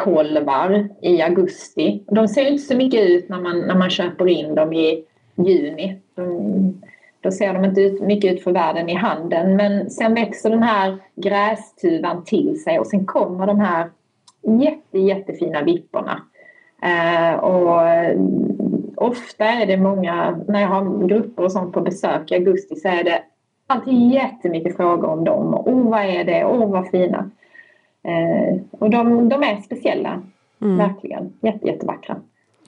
[0.00, 2.04] kolvar i augusti.
[2.06, 5.04] De ser inte så mycket ut när man, när man köper in dem i
[5.36, 5.96] juni.
[6.14, 6.82] De,
[7.20, 10.62] då ser de inte ut, mycket ut för världen i handeln men sen växer den
[10.62, 13.90] här grästuvan till sig och sen kommer de här
[14.60, 16.22] jätte, jättefina vipporna.
[16.82, 18.20] Eh, och eh,
[18.96, 22.88] ofta är det många, när jag har grupper och sånt på besök i augusti så
[22.88, 23.22] är det
[23.66, 25.54] alltid jättemycket frågor om dem.
[25.54, 26.44] Åh, oh, vad är det?
[26.44, 27.30] Åh, oh, vad fina.
[28.02, 30.22] Eh, och de, de är speciella,
[30.60, 30.76] mm.
[30.76, 31.32] verkligen.
[31.40, 32.16] Jätte, jättevackra.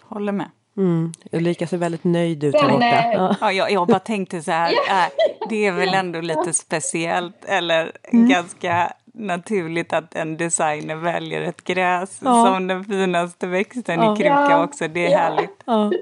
[0.03, 0.51] Håller med.
[0.77, 1.13] Mm.
[1.33, 3.37] Ulrika ser väldigt nöjd ut där borta.
[3.41, 3.53] Ja.
[3.53, 5.09] jag, jag bara tänkte så här, äh,
[5.49, 8.29] det är väl ändå lite speciellt eller mm.
[8.29, 12.47] ganska naturligt att en designer väljer ett gräs ja.
[12.47, 14.15] som den finaste växten ja.
[14.15, 14.89] i kruka också.
[14.89, 15.19] Det är ja.
[15.19, 15.63] härligt.
[15.65, 15.93] Ja.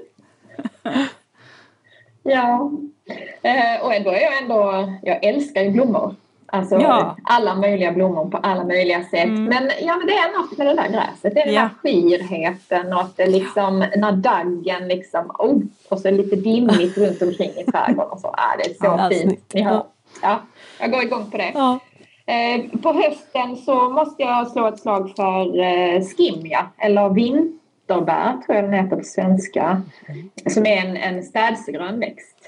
[2.23, 2.71] ja.
[3.41, 6.15] Eh, och då är jag ändå, jag älskar ju blommor.
[6.53, 7.17] Alltså ja.
[7.23, 9.23] alla möjliga blommor på alla möjliga sätt.
[9.23, 9.43] Mm.
[9.45, 11.35] Men, ja, men det är något med det där gräset.
[11.35, 11.61] Det är den ja.
[11.61, 17.21] där skirheten och att det liksom, när daggen liksom, oh, och så lite dimmigt runt
[17.21, 18.27] omkring i trädgården och så.
[18.27, 19.53] Ah, det är så ja, fint.
[19.53, 19.83] Ni hör.
[20.21, 20.41] Ja,
[20.79, 21.51] jag går igång på det.
[21.53, 21.79] Ja.
[22.25, 28.55] Eh, på hösten så måste jag slå ett slag för eh, skimja eller vinterbär tror
[28.55, 29.81] jag den heter på svenska.
[30.49, 32.40] Som är en, en städsegrön växt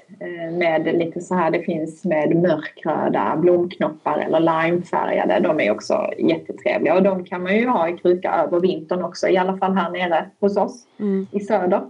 [0.52, 5.40] med lite så här, det finns med mörkröda blomknoppar eller limefärgade.
[5.40, 9.28] De är också jättetrevliga och de kan man ju ha i kruka över vintern också,
[9.28, 11.28] i alla fall här nere hos oss mm.
[11.32, 11.82] i söder.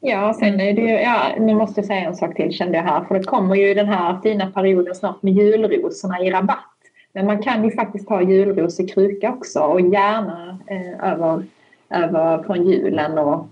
[0.00, 2.84] Ja, sen är det ju, ja, nu måste jag säga en sak till kände jag
[2.84, 6.74] här, för det kommer ju den här fina perioden snart med julrosorna i rabatt.
[7.12, 11.44] Men man kan ju faktiskt ha julros i kruka också och gärna eh, över,
[11.90, 13.46] över från julen och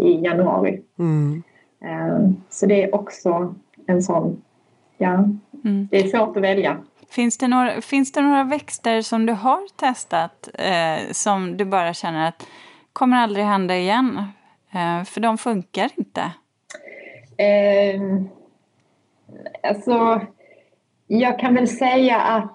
[0.00, 0.82] i januari.
[0.98, 1.42] Mm.
[1.80, 3.54] Eh, så det är också
[3.86, 4.42] en sån,
[4.98, 5.14] ja,
[5.64, 5.88] mm.
[5.90, 6.78] det är svårt att välja.
[7.10, 11.94] Finns det, några, finns det några växter som du har testat eh, som du bara
[11.94, 12.46] känner att
[12.92, 14.22] kommer aldrig hända igen?
[14.70, 16.20] Eh, för de funkar inte.
[17.36, 18.00] Eh,
[19.62, 20.20] alltså,
[21.06, 22.52] jag kan väl säga att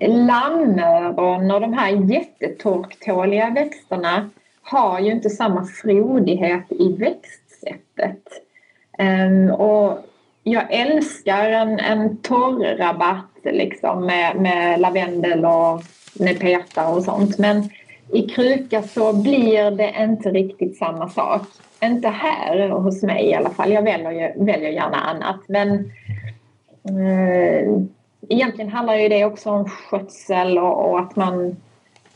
[0.00, 4.30] lammöron och de här jättetorktåliga växterna
[4.66, 8.22] har ju inte samma frodighet i växtsättet.
[8.98, 9.98] Um, och
[10.42, 15.82] jag älskar en, en torrrabatt liksom med, med lavendel och
[16.18, 17.70] nepeta och sånt men
[18.12, 21.42] i kruka så blir det inte riktigt samma sak.
[21.82, 23.72] Inte här hos mig i alla fall.
[23.72, 25.40] Jag väljer, väljer gärna annat.
[25.48, 25.92] Men
[26.88, 27.82] eh,
[28.28, 31.56] egentligen handlar ju det också om skötsel och, och att man,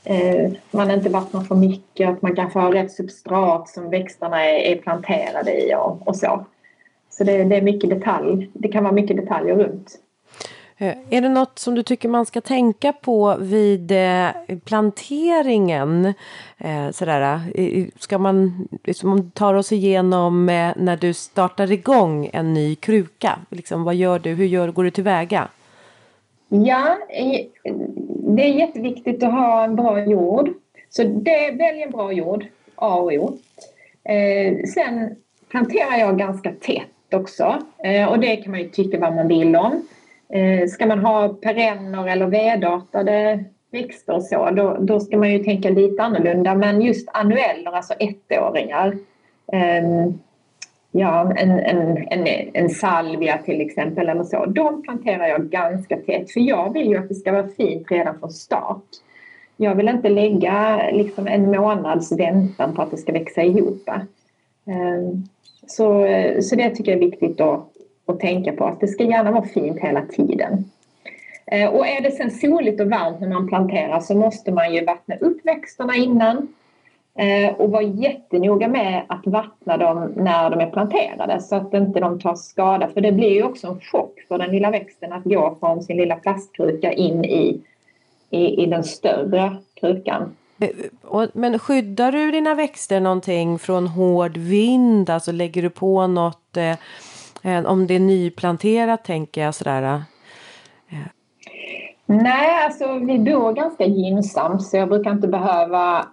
[0.05, 2.09] Eh, man inte vattnar för mycket.
[2.09, 6.45] Att man kan få rätt substrat som växterna är, är planterade i och, och så.
[7.11, 8.51] Så det, det, är mycket detalj.
[8.53, 9.99] Det kan vara mycket detaljer runt.
[10.77, 14.29] Eh, är det något som du tycker man ska tänka på vid eh,
[14.65, 16.15] planteringen?
[16.93, 17.41] Sådär,
[17.99, 23.85] ska man, liksom, om tar oss igenom när du startar igång en ny kruka, liksom,
[23.85, 24.35] vad gör du?
[24.35, 25.49] Hur gör, går du tillväga?
[26.53, 27.47] Ja, eh,
[28.37, 30.51] det är jätteviktigt att ha en bra jord.
[30.89, 33.39] Så det, välj en bra jord, A och O.
[34.05, 35.17] Eh, sen
[35.51, 39.57] planterar jag ganska tätt också eh, och det kan man ju tycka vad man vill
[39.57, 39.83] om.
[40.29, 45.45] Eh, ska man ha perenner eller vedartade växter och så, då, då ska man ju
[45.45, 46.55] tänka lite annorlunda.
[46.55, 48.97] Men just annueller, alltså ettåringar,
[49.53, 50.13] eh,
[50.91, 56.33] ja, en, en, en, en salvia till exempel eller så, de planterar jag ganska tätt
[56.33, 58.85] för jag vill ju att det ska vara fint redan från start.
[59.57, 63.89] Jag vill inte lägga liksom en månads väntan på att det ska växa ihop.
[64.67, 65.25] Ehm,
[65.67, 66.07] så,
[66.41, 67.71] så det tycker jag är viktigt att
[68.11, 70.65] att tänka på att det ska gärna vara fint hela tiden.
[71.47, 74.85] Ehm, och är det sen soligt och varmt när man planterar så måste man ju
[74.85, 76.49] vattna upp växterna innan
[77.57, 82.21] och vara jättenoga med att vattna dem när de är planterade så att inte de
[82.21, 82.89] tar skada.
[82.89, 85.97] För det blir ju också en chock för den lilla växten att gå från sin
[85.97, 87.61] lilla plastkruka in i,
[88.31, 90.37] i, i den större krukan.
[90.61, 95.11] Eh, men skyddar du dina växter någonting från hård vind?
[95.11, 96.57] Alltså lägger du på något
[97.43, 100.03] Eh, om det är nyplanterat tänker jag sådär.
[100.89, 100.99] Eh.
[102.07, 106.07] Nej, alltså vi bor ganska gynnsamt så jag brukar inte behöva...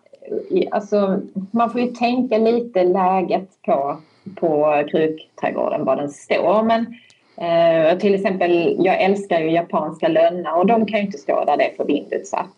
[0.72, 1.22] Alltså,
[1.52, 3.98] man får ju tänka lite läget på,
[4.36, 6.64] på krukträdgården, var den står.
[6.64, 6.86] Men
[7.38, 11.58] eh, till exempel, jag älskar ju japanska lönnar och de kan ju inte stå där
[11.58, 12.56] det är för vindutsatt.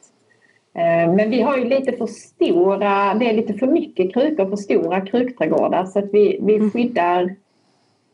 [0.74, 4.56] Eh, men vi har ju lite för stora, det är lite för mycket krukor, för
[4.56, 6.72] stora krukträdgårdar så att vi, vi mm.
[6.72, 7.36] skyddar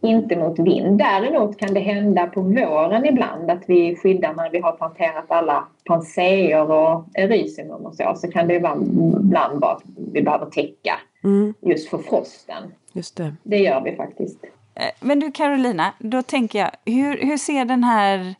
[0.02, 0.98] inte mot vind.
[0.98, 5.68] Däremot kan det hända på våren ibland att vi skyddar när vi har planterat alla
[5.86, 8.14] panseer och erysymum och så.
[8.16, 9.84] Så kan det ibland vara att
[10.14, 11.54] vi behöver täcka mm.
[11.62, 12.64] just för frosten.
[12.93, 13.36] Just det.
[13.43, 14.43] det gör vi faktiskt.
[14.76, 18.36] Eh, men du Carolina, då tänker jag, hur, hur ser den här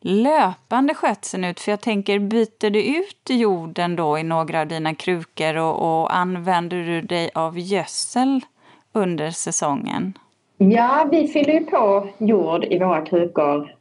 [0.00, 1.60] löpande skötseln ut?
[1.60, 6.16] För jag tänker, byter du ut jorden då i några av dina krukor och, och
[6.16, 8.40] använder du dig av gödsel
[8.92, 10.14] under säsongen?
[10.62, 13.74] Ja, vi fyller ju på jord i våra krukor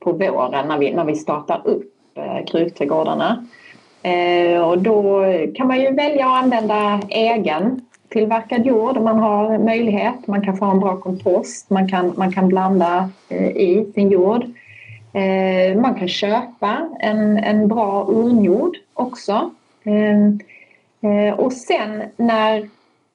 [0.00, 3.46] på våren när vi, när vi startar upp eh, krukträdgårdarna.
[4.02, 5.24] Eh, och då
[5.54, 10.26] kan man ju välja att använda egen tillverkad jord om man har möjlighet.
[10.26, 14.44] Man kan få en bra kompost, man kan, man kan blanda eh, i sin jord.
[15.76, 19.50] Man kan köpa en, en bra urnjord också.
[21.36, 22.68] Och sen när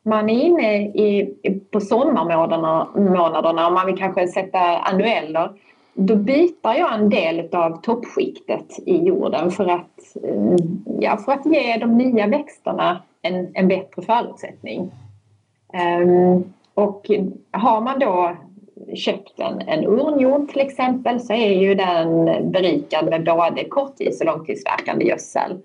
[0.04, 1.34] man är inne i,
[1.72, 5.52] på sommarmånaderna och man vill kanske sätta annueller
[5.94, 10.56] då byter jag en del av toppskiktet i jorden för att, eh,
[11.00, 14.92] ja, för att ge de nya växterna en, en bättre förutsättning.
[16.04, 17.12] Um, och
[17.52, 18.36] har man då
[18.96, 24.26] köpt en, en urnjord till exempel så är ju den berikad med både korttids och
[24.26, 25.58] långtidsverkande gödsel.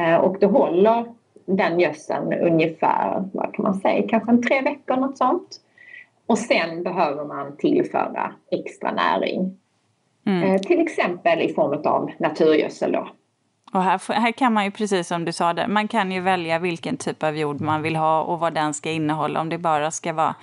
[0.00, 1.04] Uh, och då håller
[1.46, 5.60] den gödseln ungefär, vad kan man säga, kanske en tre veckor något sånt.
[6.26, 9.58] Och sen behöver man tillföra extra näring.
[10.26, 10.50] Mm.
[10.50, 13.08] Uh, till exempel i form av naturgödsel då.
[13.72, 16.58] Och här, här kan man ju precis som du sa, där, man kan ju välja
[16.58, 19.40] vilken typ av jord man vill ha och vad den ska innehålla.
[19.40, 20.34] Om det bara ska vara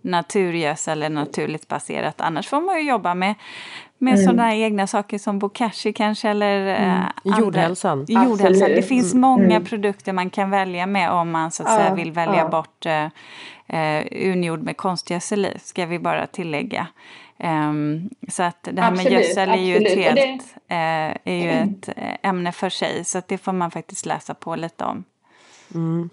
[0.00, 2.20] naturgödsel eller naturligt baserat.
[2.20, 3.34] Annars får man ju jobba med,
[3.98, 4.24] med mm.
[4.24, 7.00] sådana egna saker som bokashi kanske eller mm.
[7.00, 8.04] eh, jordhälsan.
[8.08, 8.68] jordhälsan.
[8.68, 9.64] Det finns många mm.
[9.64, 12.48] produkter man kan välja med om man så att ja, säga vill välja ja.
[12.48, 13.08] bort eh,
[13.80, 16.86] eh, unjord med konstgödsel i, ska vi bara tillägga.
[17.38, 20.74] Um, så att det här absolut, med gödsel är ju, ett, helt, det...
[20.74, 23.04] uh, är ju ett eh, ämne för sig.
[23.04, 25.04] Så att det får man faktiskt läsa på lite om.
[25.74, 26.10] Mm.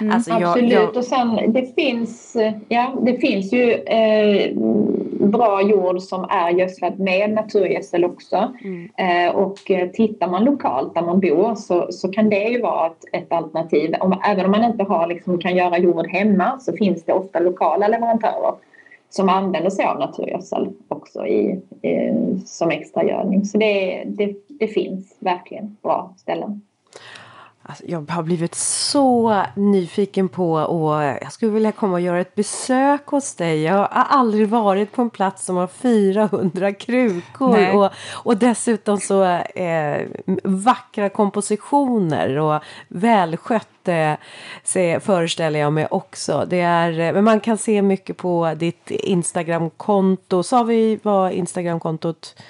[0.00, 0.14] Mm.
[0.14, 0.96] Alltså, absolut, jag, jag...
[0.96, 2.36] och sen det finns,
[2.68, 4.52] ja, det finns ju eh,
[5.26, 8.52] bra jord som är gödslad med naturgödsel också.
[8.64, 8.88] Mm.
[8.96, 12.86] Eh, och eh, tittar man lokalt där man bor så, så kan det ju vara
[12.86, 13.94] ett, ett alternativ.
[14.00, 17.40] Om, även om man inte har, liksom, kan göra jord hemma så finns det ofta
[17.40, 18.54] lokala leverantörer
[19.10, 22.12] som använder sig av naturgödsel också i, i,
[22.46, 23.44] som extra gödning.
[23.44, 26.62] Så det, det, det finns verkligen bra ställen.
[27.68, 32.34] Alltså, jag har blivit så nyfiken på och jag skulle vilja komma och göra ett
[32.34, 33.62] besök hos dig.
[33.62, 39.24] Jag har aldrig varit på en plats som har 400 krukor och, och dessutom så
[39.24, 40.06] eh,
[40.44, 46.46] vackra kompositioner och välskött eh, föreställer jag mig också.
[46.48, 50.42] Det är, eh, men man kan se mycket på ditt Instagramkonto.
[50.42, 52.42] Sa vi vad Instagramkontot?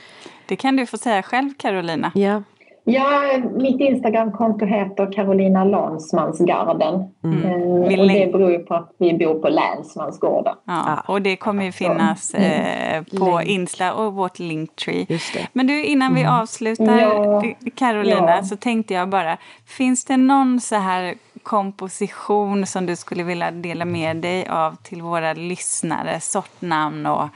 [0.47, 2.13] Det kan du få säga själv Carolina.
[2.15, 2.43] Ja.
[2.89, 7.05] Ja, mitt Instagramkonto heter Carolina Lansmansgarden.
[7.25, 7.45] Mm.
[7.45, 10.55] Eh, och det beror ju på att vi bor på Länsmansgården.
[10.65, 13.05] Ja, och det kommer ju finnas mm.
[13.13, 15.07] eh, på Insta och vårt Linktree.
[15.53, 16.33] Men du, innan vi mm.
[16.33, 17.43] avslutar ja.
[17.75, 18.43] Carolina ja.
[18.43, 23.85] så tänkte jag bara, finns det någon så här komposition som du skulle vilja dela
[23.85, 26.21] med dig av till våra lyssnare?
[26.21, 27.29] Sortnamn och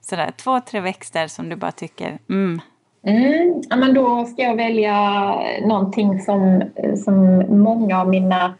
[0.00, 2.60] sådär, två, tre växter som du bara tycker, mm,
[3.08, 4.94] Mm, ja, men då ska jag välja
[5.66, 6.62] någonting som,
[7.04, 8.54] som många av mina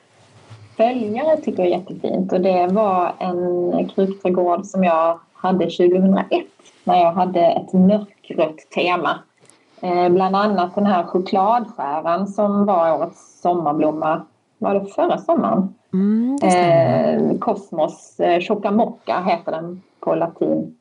[0.76, 6.46] följare tycker är jättefint och det var en krukträdgård som jag hade 2001
[6.84, 9.18] när jag hade ett mörkrött tema.
[9.80, 14.22] Eh, bland annat den här chokladskäran som var årets sommarblomma,
[14.58, 15.74] var det förra sommaren?
[15.92, 20.74] Mm, eh, Kosmos eh, Chokamocka heter den på latin.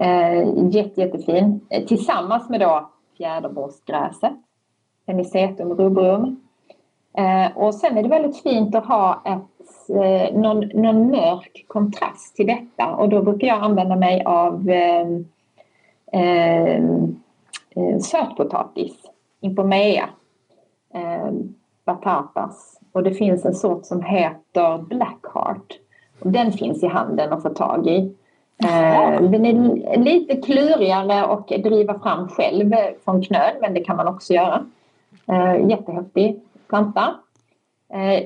[0.00, 1.60] Eh, jätte, jättefin.
[1.70, 4.32] Eh, tillsammans med då fjäderborrsgräset,
[5.06, 6.40] Penicetum rubrum.
[7.18, 12.36] Eh, och sen är det väldigt fint att ha ett, eh, någon, någon mörk kontrast
[12.36, 15.06] till detta och då brukar jag använda mig av eh,
[16.12, 16.74] eh,
[17.76, 18.96] eh sötpotatis,
[19.40, 20.08] Impomea,
[20.94, 21.30] eh,
[21.84, 22.80] batatas.
[22.92, 25.78] Och det finns en sort som heter Blackheart.
[26.20, 28.14] Och den finns i handeln att få tag i.
[28.62, 32.72] Eh, den är lite klurigare att driva fram själv
[33.04, 34.64] från knöl, men det kan man också göra.
[35.26, 37.14] Eh, jättehäftig planta.
[37.92, 38.24] Eh,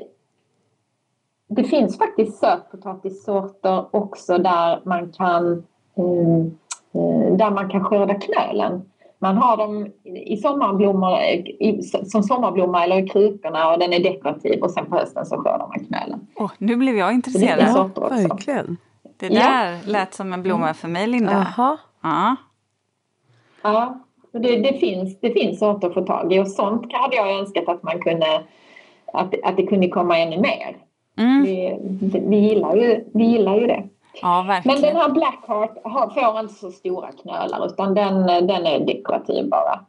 [1.49, 5.67] det finns faktiskt sötpotatissorter också där man kan,
[7.39, 8.83] där man kan skörda knölen.
[9.19, 14.63] Man har dem i sommarblommor, i, som sommarblomma eller i krukorna och den är dekorativ
[14.63, 16.27] och sen på hösten så skördar man knölen.
[16.37, 17.59] Oh, nu blev jag det intresserad.
[17.59, 18.77] är Ja, verkligen.
[19.17, 19.41] Det Ja.
[19.41, 21.33] där lät som en blomma för mig, Linda.
[21.57, 21.77] Jaha.
[22.03, 22.37] Ja.
[23.63, 23.99] Ja,
[24.33, 27.69] det, det, finns, det finns sorter att få tag i och sånt hade jag önskat
[27.69, 28.43] att man kunde
[29.13, 30.77] att, att det kunde komma ännu mer.
[31.19, 31.43] Mm.
[31.43, 31.79] Vi,
[32.29, 33.83] vi, gillar ju, vi gillar ju det.
[34.23, 38.87] ja, Men den här Blackheart har, får inte så stora knölar utan den, den är
[38.87, 39.81] dekorativ bara.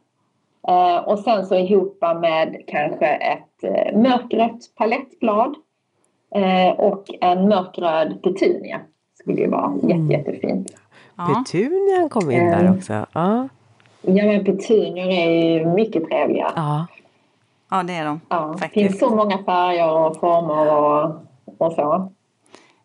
[0.68, 5.54] Eh, och sen så ihop med kanske ett eh, mörkrött palettblad
[6.34, 8.80] eh, och en mörkröd petunia.
[9.26, 10.72] Skulle ju vara jätte, jättefint.
[11.16, 11.26] Ja.
[11.44, 12.78] Petunian kom in där Mm.
[12.78, 12.92] också.
[12.92, 13.48] Ja.
[14.02, 16.52] Ja men petunior är ju mycket trevliga.
[16.56, 16.86] ja.
[17.70, 21.14] ja, det är de Ja, det finns så många färger och former och,
[21.58, 22.12] och så.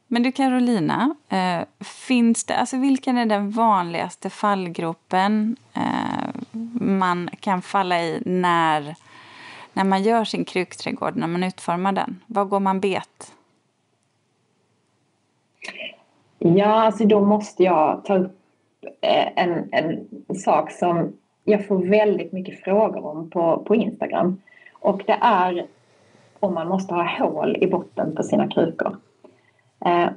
[0.08, 6.30] Men du Carolina, eh, finns det, alltså vilken är den vanligaste fallgropen eh,
[6.82, 8.96] man kan falla i när,
[9.74, 12.20] när man gör sin krukträdgård, när man utformar den?
[12.28, 13.32] Var går man bet?
[16.44, 18.36] Ja, alltså då måste jag ta upp
[19.02, 21.14] eh, en, en sak som
[21.44, 24.42] jag får väldigt mycket frågor om på, på Instagram.
[24.80, 25.66] Och det är
[26.40, 28.98] om man måste ha hål i botten på sina krukor.
[29.86, 30.08] Eh,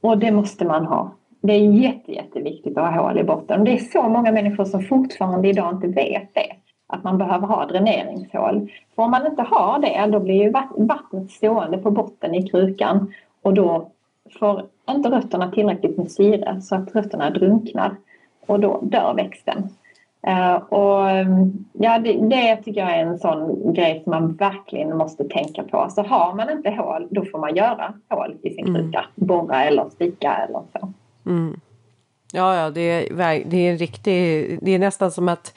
[0.00, 1.10] och det måste man ha.
[1.40, 3.64] Det är jätte, jätteviktigt att ha hål i botten.
[3.64, 6.52] Det är så många människor som fortfarande idag inte vet det.
[6.86, 8.70] Att man behöver ha dräneringshål.
[8.94, 13.12] För om man inte har det, då blir ju vattnet stående på botten i krukan.
[13.42, 13.90] Och då
[14.38, 17.96] får inte rötterna tillräckligt med syre så att rötterna drunknar.
[18.46, 19.68] Och då dör växten.
[20.26, 24.96] Eh, och mm, ja, det, det tycker jag är en sån grej som man verkligen
[24.96, 25.86] måste tänka på.
[25.90, 29.04] Så har man inte hål, då får man göra hål i sin kruka.
[29.14, 30.92] Borra eller sticka eller så.
[31.26, 31.60] Mm.
[32.32, 35.54] Ja, ja, det är, det är en riktig, det är nästan som att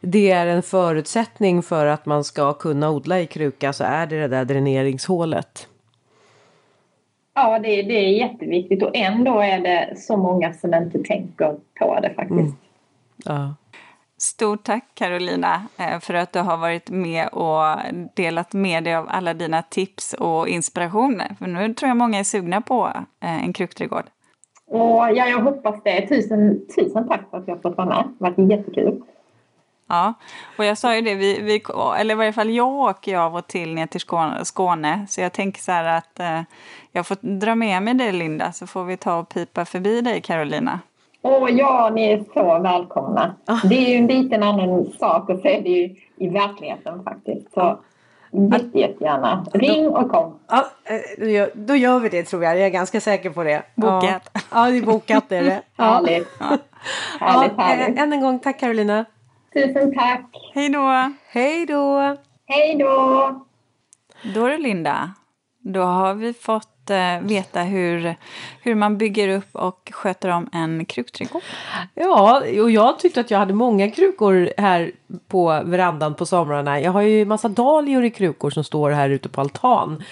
[0.00, 4.20] det är en förutsättning för att man ska kunna odla i kruka så är det
[4.20, 5.68] det där dräneringshålet.
[7.34, 12.00] Ja, det, det är jätteviktigt och ändå är det så många som inte tänker på
[12.00, 12.56] det faktiskt.
[13.24, 13.54] Ja.
[14.18, 17.76] Stort tack Carolina eh, för att du har varit med och
[18.14, 21.36] delat med dig av alla dina tips och inspirationer.
[21.38, 24.04] För nu tror jag många är sugna på eh, en kruktträdgård.
[24.66, 26.08] Och ja, jag hoppas det.
[26.08, 28.04] Tusen, tusen tack för att jag fått vara med.
[28.18, 29.02] Det har varit jättekul.
[29.92, 30.14] Ja,
[30.58, 31.62] och jag sa ju det, vi, vi,
[31.98, 35.20] eller i varje fall jag åker ju av och till ner till Skåne, Skåne så
[35.20, 36.40] jag tänker så här att eh,
[36.92, 40.20] jag får dra med mig dig Linda så får vi ta och pipa förbi dig
[40.20, 40.80] Carolina.
[41.22, 43.34] Åh ja, ni är så välkomna.
[43.64, 47.52] Det är ju en liten annan sak och så är det ju i verkligheten faktiskt.
[47.54, 47.78] Så
[48.52, 49.46] jätte, jättegärna.
[49.54, 50.38] Ring och kom.
[50.50, 52.56] Ja, eh, då gör- vi det tror jag.
[52.58, 53.62] Jag är ganska säker på det.
[53.74, 54.30] Bokat.
[54.32, 55.62] Ja, ja det är bokat är det.
[55.76, 55.84] Ja.
[55.84, 56.28] Härligt.
[56.40, 56.58] Ja,
[57.20, 57.96] Härligt, härligt.
[57.96, 59.04] eh, än en gång tack Carolina.
[59.52, 60.50] Tusen tack.
[60.54, 61.12] Hej då!
[61.26, 62.16] Hej då!
[62.46, 63.46] Hej då.
[64.34, 65.10] Då du Linda,
[65.58, 68.16] då har vi fått eh, veta hur,
[68.62, 71.42] hur man bygger upp och sköter om en kruktträdgård.
[71.94, 74.92] Ja, och jag tyckte att jag hade många krukor här
[75.28, 76.80] på verandan på somrarna.
[76.80, 80.02] Jag har ju massa dahlior i krukor som står här ute på altan.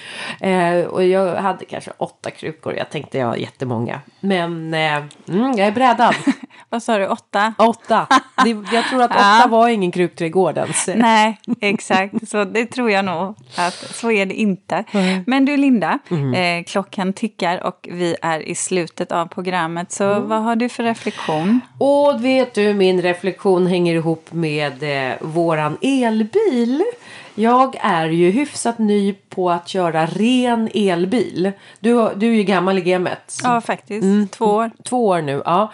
[0.41, 2.75] Eh, och jag hade kanske åtta krukor.
[2.77, 4.01] Jag tänkte jag har jättemånga.
[4.21, 4.97] Men eh,
[5.29, 6.15] mm, jag är brädad.
[6.69, 7.55] Vad sa du, åtta?
[7.59, 8.07] Åtta.
[8.45, 9.47] Det, jag tror att åtta Ja.
[9.49, 10.89] var ingen krukträdgård ens.
[10.97, 12.29] Nej, exakt.
[12.29, 14.85] Så det tror jag nog att så är det inte.
[15.27, 19.93] Men du Linda, eh, klockan tickar och vi är i slutet av programmet.
[19.93, 21.61] Så vad har du för reflektion?
[21.79, 26.83] Och vet du, min reflektion hänger ihop med eh, våran elbil.
[27.35, 31.53] Jag är ju hyfsat ny på att köra ren elbil.
[31.81, 33.39] Du, du är ju gammal i gamet.
[33.43, 34.33] Ja, faktiskt.
[34.33, 34.71] Två år.
[34.85, 35.73] Två år nu, ja.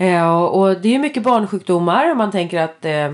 [0.00, 2.14] Eh, och det är mycket barnsjukdomar.
[2.14, 3.08] Man tänker att eh,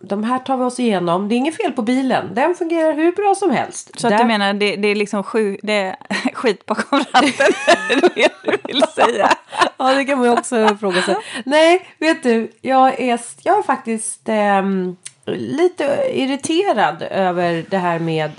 [0.00, 1.28] de här tar vi oss igenom.
[1.28, 2.34] Det är inget fel på bilen.
[2.34, 4.00] Den fungerar hur bra som helst.
[4.00, 5.96] Så att du menar det, det är liksom sju, det är
[6.34, 7.22] skit bakom ratten?
[7.90, 9.30] är det det du vill säga?
[9.76, 11.16] Ja, det kan man ju också fråga sig.
[11.44, 18.30] Nej, vet du, jag är, jag är faktiskt ehm, lite irriterad över det här med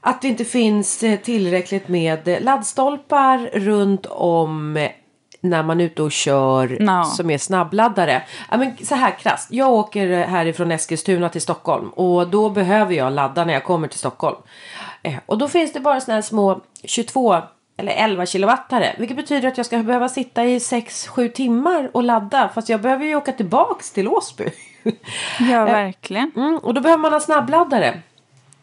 [0.00, 4.90] att det inte finns eh, tillräckligt med laddstolpar runt om eh,
[5.44, 7.04] när man är ute och kör Ja.
[7.04, 8.22] som är snabbladdare.
[8.50, 9.48] Ja, men så här krasst.
[9.52, 13.98] Jag åker härifrån Eskilstuna till Stockholm och då behöver jag ladda när jag kommer till
[13.98, 14.36] Stockholm.
[15.02, 17.36] Eh, Och då finns det bara såna här små 22
[17.76, 18.94] eller 11 kilowattare.
[18.98, 22.48] Vilket betyder att jag ska behöva sitta i 6-7 timmar och ladda.
[22.54, 24.44] Fast jag behöver ju åka tillbaks till Åsby.
[25.50, 26.30] Ja, verkligen.
[26.36, 28.00] Mm, och då behöver man ha snabbladdare.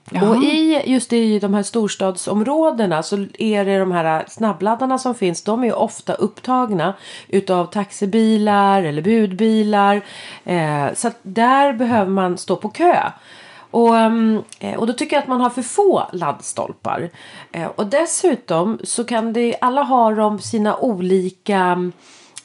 [0.10, 0.30] Jaha.
[0.30, 5.43] Och i just i de här storstadsområdena så är det de här snabbladdarna som finns.
[5.43, 6.93] De är ofta upptagna
[7.28, 10.02] utav taxibilar eller budbilar.
[10.45, 13.12] Eh, så att där behöver man stå på kö.
[13.72, 13.95] Och,
[14.60, 17.10] eh, och då tycker jag att man har för få laddstolpar.
[17.52, 21.91] Eh, och dessutom så kan det, alla har de sina olika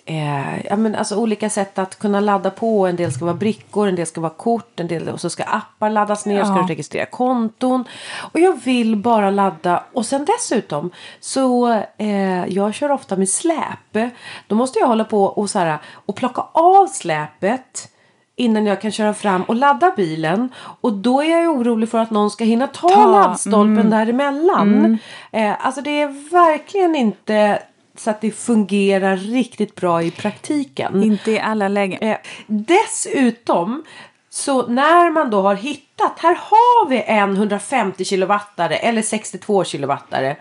[0.09, 2.87] Eh, ja, men alltså olika sätt att kunna ladda på.
[2.87, 5.43] En del ska vara brickor, en del ska vara kort, en del och så ska
[5.45, 6.45] appar laddas ner, Ja.
[6.45, 7.85] ska du registrera konton.
[8.33, 9.85] Och jag vill bara ladda.
[9.93, 10.91] Och sen dessutom
[11.21, 14.13] så eh, jag kör ofta med släp.
[14.47, 17.89] Då måste jag hålla på och, så här, och plocka av släpet
[18.37, 20.49] innan jag kan köra fram och ladda bilen.
[20.81, 24.99] Och då är jag orolig för att någon ska hinna ta, Ta, laddstolpen däremellan.
[25.33, 27.63] Eh, alltså det är verkligen inte
[28.01, 31.03] så att det fungerar riktigt bra i praktiken.
[31.03, 32.11] Inte i alla lägen.
[32.11, 33.85] Eh, dessutom
[34.31, 40.37] så när man då har hittat, här har vi en 150 kilowattare eller 62 kilowattare.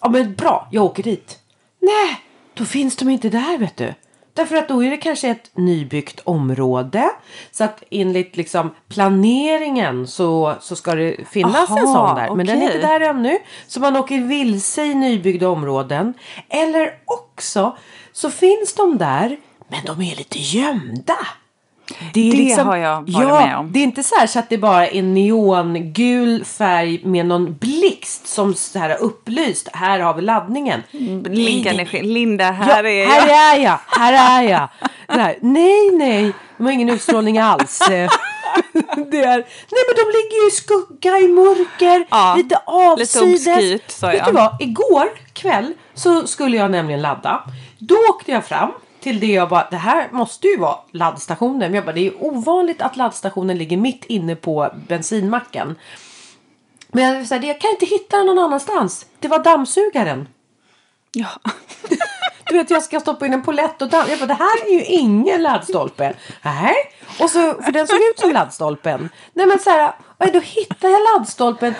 [0.00, 1.38] Ja men bra, jag åker dit.
[1.78, 2.20] Nej,
[2.54, 3.94] då finns de inte där vet du.
[4.34, 7.10] Därför att då är det kanske ett nybyggt område.
[7.50, 12.34] Så att enligt liksom planeringen så, så ska det finnas en Aha, sån där.
[12.34, 13.38] Men den är inte där ännu.
[13.66, 16.14] Så man åker vilse i nybyggda områden.
[16.48, 17.76] Eller också
[18.12, 19.36] så finns de där
[19.68, 21.16] men de är lite gömda.
[22.14, 23.72] Är Det har jag varit ja, med om.
[23.72, 28.26] Det är inte så här så att det bara är neongul färg med någon blixt
[28.26, 29.68] som så här är upplyst.
[29.72, 30.82] Här har vi laddningen.
[30.90, 32.02] Linka Nej, energi.
[32.02, 33.58] Linda, här ja, är här jag.
[33.58, 33.78] är jag.
[33.86, 34.68] Här är jag.
[35.06, 36.32] Det här, nej, nej.
[36.56, 37.82] De har ingen utstrålning alls.
[39.10, 39.36] Det är,
[39.70, 43.46] nej men de ligger ju i skugga, i mörker, Ja, lite avsides.
[43.46, 44.62] obskyrt, sa Vet du vad?
[44.62, 47.42] Igår kväll så skulle jag nämligen ladda.
[47.78, 48.70] Då åkte jag fram
[49.00, 51.58] till det jag bara, det här måste ju vara laddstationen.
[51.58, 55.76] Men jag bara, det är ovanligt att laddstationen ligger mitt inne på bensinmacken.
[56.88, 59.06] Men jag, så här, jag kan inte hitta den någon annanstans.
[59.18, 60.28] Det var dammsugaren.
[61.12, 61.28] Ja.
[62.50, 64.06] Du vet jag ska stoppa in en polett och damm.
[64.08, 66.14] Jag bara, det här är ju ingen laddstolpe.
[66.42, 66.74] Nej.
[67.20, 69.08] Och så, för den såg ut som laddstolpen.
[69.34, 69.92] Nej men så här,
[70.32, 71.74] då hittar jag laddstolpen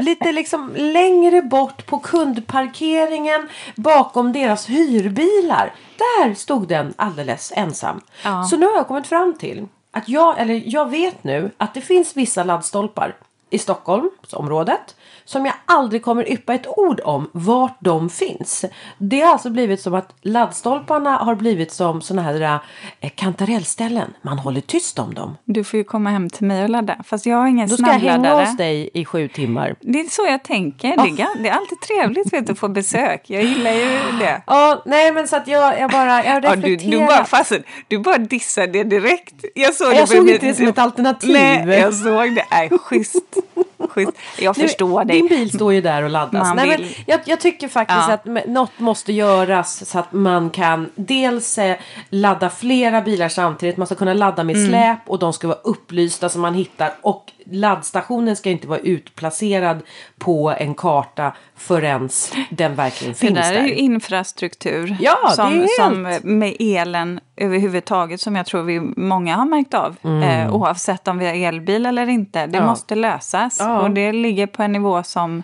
[0.00, 5.74] lite liksom längre bort på kundparkeringen bakom deras hyrbilar.
[5.96, 8.00] Där stod den alldeles ensam.
[8.22, 8.44] Ja.
[8.44, 11.80] Så nu har jag kommit fram till att jag, eller jag vet nu att det
[11.80, 13.14] finns vissa laddstolpar
[13.50, 14.96] i Stockholmsområdet
[15.28, 18.64] som jag aldrig kommer yppa ett ord om vart de finns.
[18.98, 22.58] Det har alltså blivit som att laddstolparna har blivit som såna här
[23.00, 24.14] eh, kantarellställen.
[24.22, 25.36] Man håller tyst om dem.
[25.44, 26.96] Du får ju komma hem till mig och ladda.
[27.04, 28.44] Fast jag har ingen Då ska jag hänga snabbladdare.
[28.46, 29.74] hos dig i sju timmar.
[29.80, 30.88] Det är så jag tänker.
[30.88, 33.22] Det, är, ga- det är alltid trevligt vet att få besök.
[33.30, 33.88] Jag gillar ju
[34.20, 34.42] det.
[34.46, 37.00] Ja, nej men så att jag, jag bara, jag Ja, du, reflekterar.
[37.00, 39.44] du, bara, fasen, du bara dissade det direkt.
[39.54, 41.32] Jag såg, Jag det såg inte det som ett alternativ.
[41.32, 42.44] Nej, jag såg det.
[42.50, 43.36] Nej, schysst.
[43.88, 44.12] Schysst.
[44.38, 45.16] Jag Nu, förstår dig.
[45.16, 46.46] Din bil står ju där och laddas.
[46.46, 48.12] Man Nej, men jag, jag tycker faktiskt Ja.
[48.14, 51.76] att något måste göras så att man kan dels eh,
[52.10, 53.76] ladda flera bilar samtidigt.
[53.76, 54.68] Man ska kunna ladda med Mm.
[54.68, 56.92] släp och de ska vara upplysta så man hittar.
[57.00, 59.82] Och laddstationen ska inte vara utplacerad
[60.18, 62.08] på en karta förrän
[62.50, 63.60] den verkligen Det finns där där.
[63.60, 68.62] är ju infrastruktur Ja, det som, är som helt- med elen överhuvudtaget som jag tror
[68.62, 69.96] vi många har märkt av.
[70.22, 72.38] Eh, oavsett om vi har elbil eller inte.
[72.38, 72.60] Det Mm.
[72.60, 72.66] Ja.
[72.66, 73.56] måste lösas.
[73.60, 73.80] Ja.
[73.80, 75.42] Och det ligger på en nivå som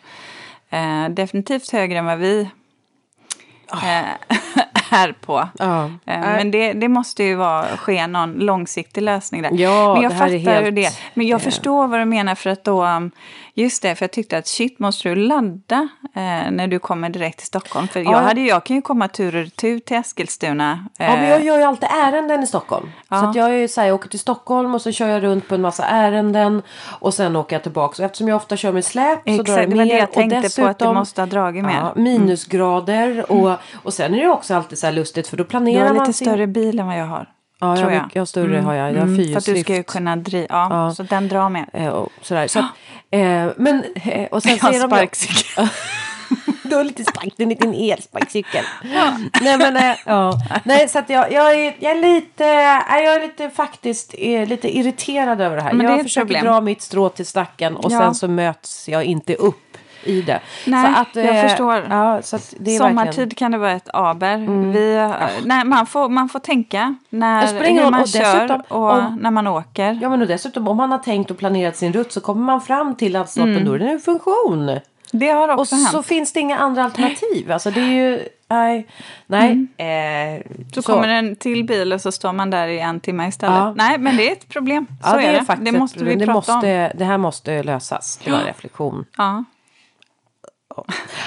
[0.70, 2.48] eh, definitivt högre än vad vi
[3.72, 4.04] eh,
[4.94, 5.48] är på.
[5.58, 5.84] Ja.
[5.84, 5.90] Eh,
[6.20, 9.50] Men det, det måste ju vara, ske någon långsiktig lösning där.
[9.52, 12.00] Ja, Men jag det här är fattar helt- hur det Men jag eh, förstår vad
[12.00, 13.10] du menar för att då, um,
[13.54, 17.38] just det, för jag tyckte att shit, måste du ladda eh, när du kommer direkt
[17.38, 17.88] till Stockholm?
[17.88, 18.18] För jag, Ja.
[18.18, 20.86] hade, ju- jag kan ju komma tur och retur till Eskilstuna.
[20.98, 22.92] Ja, men eh, jag gör ju alltid ärenden i Stockholm.
[23.08, 23.20] Ja.
[23.20, 25.22] Så att jag, är ju så här, jag åker till Stockholm och så kör jag
[25.22, 26.62] runt på en massa ärenden.
[27.00, 28.02] Och sen åker jag tillbaka.
[28.02, 29.92] Och eftersom jag ofta kör med släp så drar Exakt, det det var mer.
[29.92, 31.74] det jag och tänkte på, att du dessutom- måste ha dragit mer.
[31.74, 33.32] Ja, minusgrader.
[33.32, 36.06] Och, och sen är det också alltid så lustigt för då Du planerar har man
[36.06, 37.28] lite sin- större bil än vad jag har.
[37.60, 38.10] Ja, jag, tror har jag.
[38.12, 38.92] jag har större har jag.
[38.92, 39.88] Jag har Mm, för att du ska ju fyrhjulsdrift.
[39.90, 40.94] kunna driva, ja, Ja.
[40.94, 41.66] så den drar med.
[41.72, 42.46] Eh, och sådär.
[42.46, 45.68] Så eh, men, eh, och sen Jag har sparkcykel.
[46.62, 48.64] Du har lite spark, en liten elsparkcykel.
[49.42, 50.32] Nej men eh, ja.
[50.64, 54.46] Nej så att jag, jag, är, jag är lite, eh, jag är lite faktiskt eh,
[54.48, 55.72] lite irriterad över det här.
[55.72, 56.44] Men det är jag ett försöker problem.
[56.44, 57.98] dra mitt strå till stacken och Ja.
[57.98, 59.63] sen så möts jag inte upp
[60.06, 60.40] i det.
[60.66, 61.86] Nej, så att, jag eh, förstår.
[61.90, 63.24] Ja, så att det är Sommartid verkligen...
[63.28, 63.34] Mm.
[63.34, 64.36] kan det vara ett aber.
[64.72, 65.10] Vi, eh,
[65.44, 69.46] nej, man, får, man får tänka när, hur man Och kör och om- när man
[69.46, 69.98] åker.
[70.02, 72.60] Ja men och dessutom om man har tänkt och planerat sin rutt så kommer man
[72.60, 74.78] fram till laddstolpen då är det en funktion.
[75.12, 75.90] Det har Och också hänt.
[75.90, 77.52] så finns det inga andra alternativ.
[77.52, 78.86] Alltså det är ju, nej,
[79.26, 79.66] nej.
[79.76, 79.86] Eh,
[80.34, 80.42] Mm.
[80.74, 83.56] Så, kommer en till bil och så står man där i en timme istället.
[83.56, 83.74] Ja.
[83.76, 84.86] Nej, men det är ett problem.
[85.02, 85.44] Så ja, det är det.
[85.44, 86.98] faktiskt det måste vi det prata måste, om.
[86.98, 88.20] Det här måste lösas.
[88.24, 89.04] Det var en reflektion.
[89.18, 89.44] Ja.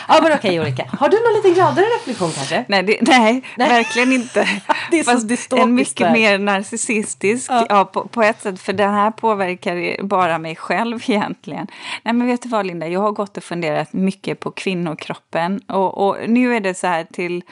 [0.07, 0.83] Ja, men okej Ulrika.
[0.99, 2.65] Har du någon lite gladare reflektion kanske?
[2.67, 4.47] Nej, det, nej, verkligen inte.
[4.91, 6.13] Det är så dystopiskt en mycket där.
[6.13, 7.89] mer narcissistisk, ja.
[7.93, 8.61] på, på ett sätt.
[8.61, 11.67] För den här påverkar bara mig själv egentligen.
[12.03, 15.59] Nej, men vet du vad Linda, jag har gått och funderat mycket på kvinnokroppen.
[15.59, 17.43] Och, och nu är det så här till...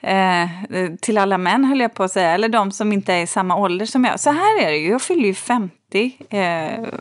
[0.00, 0.48] Eh,
[1.00, 3.56] till alla män höll jag på att säga, eller de som inte är i samma
[3.56, 4.20] ålder som jag.
[4.20, 6.38] Så här är det ju, jag fyller ju 50 eh,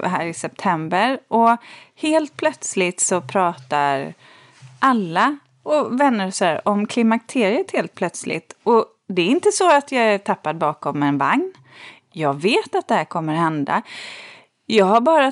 [0.04, 1.58] här i september och
[1.96, 4.14] helt plötsligt så pratar
[4.80, 8.56] alla och vänner så här, om klimakteriet helt plötsligt.
[8.64, 11.54] Och det är inte så att jag är tappad bakom en vagn.
[12.12, 13.82] Jag vet att det här kommer hända.
[14.66, 15.32] Jag har bara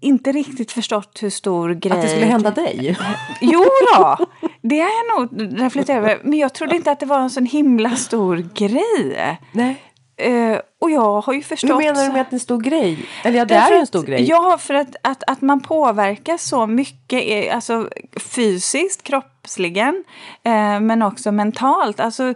[0.00, 1.92] inte riktigt förstått hur stor grej...
[1.92, 2.96] Att det skulle hända dig?
[3.40, 3.64] Jo
[3.96, 4.16] då,
[4.62, 6.18] det har jag nog reflekterat över.
[6.22, 9.38] Men jag trodde inte att det var en sån himla stor grej.
[9.52, 9.82] Nej.
[10.16, 11.70] Eh, och jag har ju förstått...
[11.70, 12.98] Hur menar du med att det är en stor grej?
[13.24, 14.28] Eller ja, det Därför är ju en stor grej.
[14.28, 20.04] Ja, för att, att, att man påverkas så mycket, eh, alltså fysiskt, kroppsligen,
[20.42, 22.00] eh, men också mentalt.
[22.00, 22.34] Alltså,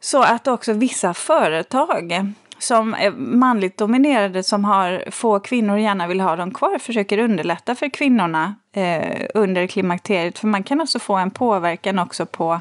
[0.00, 6.06] så att också vissa företag som är manligt dominerade, som har få kvinnor och gärna
[6.06, 10.38] vill ha dem kvar, försöker underlätta för kvinnorna eh, under klimakteriet.
[10.38, 12.60] För man kan alltså få en påverkan också på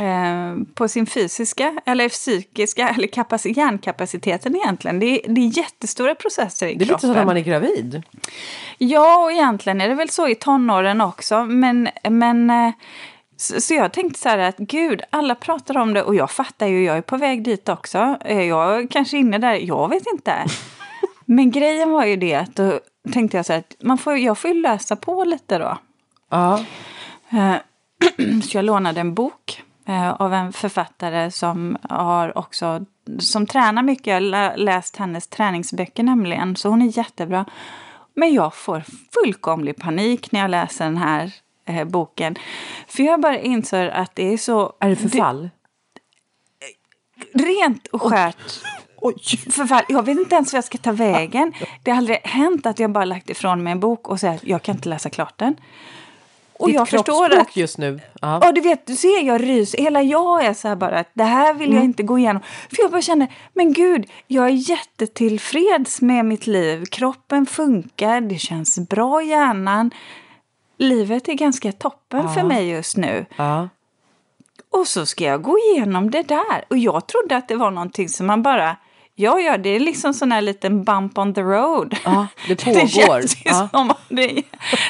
[0.00, 4.98] eh, på sin fysiska eller psykiska eller kapac- hjärnkapaciteten egentligen.
[4.98, 7.10] Det är, det är jättestora processer i Det är lite kroppen.
[7.10, 8.02] så när man är gravid.
[8.78, 11.44] Ja, och egentligen är det väl så i tonåren också.
[11.44, 12.70] Men, men eh,
[13.36, 16.66] så, så jag tänkte så här att gud, alla pratar om det och jag fattar
[16.66, 18.16] ju, jag är på väg dit också.
[18.24, 20.44] Eh, Jag är kanske inne där, jag vet inte.
[21.24, 22.80] Men grejen var ju det att då
[23.12, 25.78] tänkte jag så här att man får, jag får ju läsa på lite då.
[26.30, 26.64] Ja.
[27.32, 27.54] Eh,
[28.42, 32.84] Så jag lånade en bok eh, av en författare som har också
[33.18, 34.06] som tränar mycket.
[34.06, 37.44] Jag har lä- läst hennes träningsböcker nämligen, så hon är jättebra.
[38.14, 41.32] Men jag får fullkomlig panik när jag läser den här
[41.64, 42.36] eh, boken.
[42.88, 44.72] För jag bara inser att det är så...
[44.80, 45.50] Är det förfall?
[47.32, 48.60] Det, rent och skärt
[48.96, 49.14] Oj!
[49.50, 49.82] förfall.
[49.88, 51.52] Jag vet inte ens vad jag ska ta vägen.
[51.82, 54.44] Det har aldrig hänt att jag bara lagt ifrån mig en bok och säger att
[54.44, 55.56] jag kan inte läsa klart den.
[56.58, 58.00] Och Ditt jag förstår att just nu.
[58.20, 58.40] Ja.
[58.42, 59.78] Ja, du vet, du ser, jag ryser.
[59.78, 62.42] Hela jag är så här bara att det här vill jag inte gå igenom.
[62.42, 66.84] För jag bara känner, men gud, jag är jättetillfreds med mitt liv.
[66.84, 69.90] Kroppen funkar, det känns bra i hjärnan.
[70.78, 73.26] Livet är ganska toppen för mig just nu.
[74.70, 76.64] Och så ska jag gå igenom det där.
[76.70, 78.76] Och jag trodde att det var någonting som man bara...
[79.16, 81.96] Ja, ja, det är liksom sån här liten bump on the road.
[82.04, 82.88] Ja, det Det pågår.
[82.88, 83.68] känns ju, Ja.
[83.72, 84.42] som, det,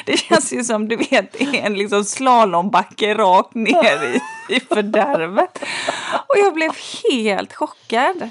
[0.05, 4.19] det känns ju som du vet, det är en liksom slalombacke rakt ner i,
[4.55, 5.63] i fördärvet.
[6.27, 6.71] Och jag blev
[7.11, 8.29] helt chockad.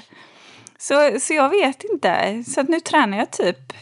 [0.77, 2.43] Så, så jag vet inte.
[2.47, 3.73] Så nu tränar jag typ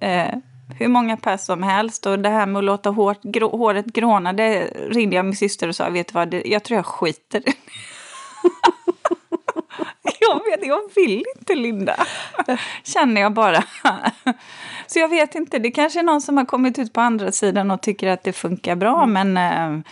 [0.00, 0.28] eh,
[0.78, 2.06] hur många pass som helst.
[2.06, 5.68] Och det här med att låta hårt, grå, håret gråna, det ringde jag min syster
[5.68, 7.54] och sa, vet du vad, det, jag tror jag skiter i det."
[10.20, 11.96] Jag vet, jag vill inte Linda.
[12.84, 13.64] Känner jag bara.
[14.86, 17.70] Så jag vet inte, det kanske är någon som har kommit ut på andra sidan
[17.70, 19.06] och tycker att det funkar bra.
[19.06, 19.84] Men äh,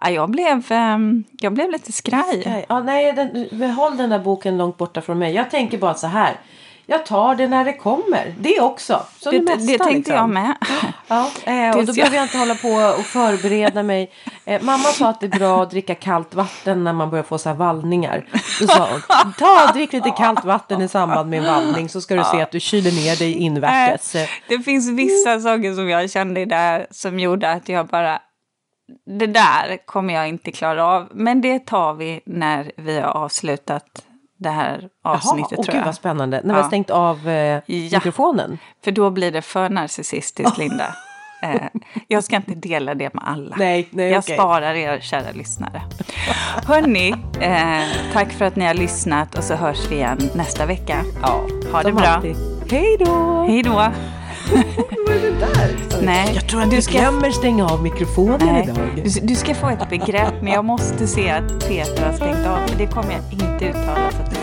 [0.00, 0.98] ja, jag, blev, äh,
[1.40, 2.64] jag blev lite skraj.
[2.68, 5.34] Ja, nej, den, behåll den där boken långt borta från mig.
[5.34, 6.36] Jag tänker bara så här.
[6.88, 8.34] Jag tar det när det kommer.
[8.38, 9.02] Det också.
[9.18, 10.14] Som det, Det, mesta, det tänkte liksom.
[10.14, 10.56] jag med.
[11.08, 12.68] Ja, eh, och då behöver jag inte hålla på
[12.98, 14.10] och förbereda mig.
[14.44, 17.38] Eh, mamma sa att det är bra att dricka kallt vatten när man börjar få
[17.38, 18.28] så här vallningar.
[18.60, 22.14] Då sa hon, ta drick lite kallt vatten i samband med en vallning så ska
[22.14, 24.14] du se att du kyler ner dig invärtes.
[24.14, 28.18] Nej, Det finns vissa saker som jag kände där som gjorde att jag bara...
[29.18, 31.08] Det där kommer jag inte klara av.
[31.14, 34.04] Men det tar vi när vi har avslutat
[34.38, 35.84] det här Jaha, avsnittet åh, tror gud jag.
[35.86, 36.36] vad spännande.
[36.44, 36.66] När vi har Ja.
[36.68, 38.58] stängt av eh, mikrofonen.
[38.84, 40.86] För då blir det för narcissistiskt, Linda.
[41.42, 41.60] Eh,
[42.08, 43.56] jag ska inte dela det med alla.
[43.58, 44.36] Nej, nej, jag okej.
[44.36, 45.82] sparar er, kära lyssnare.
[46.66, 47.82] Hörni, eh,
[48.12, 51.02] tack för att ni har lyssnat och så hörs vi igen nästa vecka.
[51.22, 51.40] Ja,
[51.72, 52.06] Ha det bra.
[52.06, 52.36] alltid.
[52.70, 53.42] Hej då!
[53.48, 53.84] Hej då!
[55.06, 56.02] Vad är det där?
[56.02, 58.88] Nej, Jag tror att du du ska- glömmer stänga av mikrofonen Nej, idag.
[59.04, 62.58] du, du ska få ett begrepp, men jag måste se att Peter har stängt av.
[62.68, 64.10] Men det kommer jag inte uttala.
[64.10, 64.36] Så att du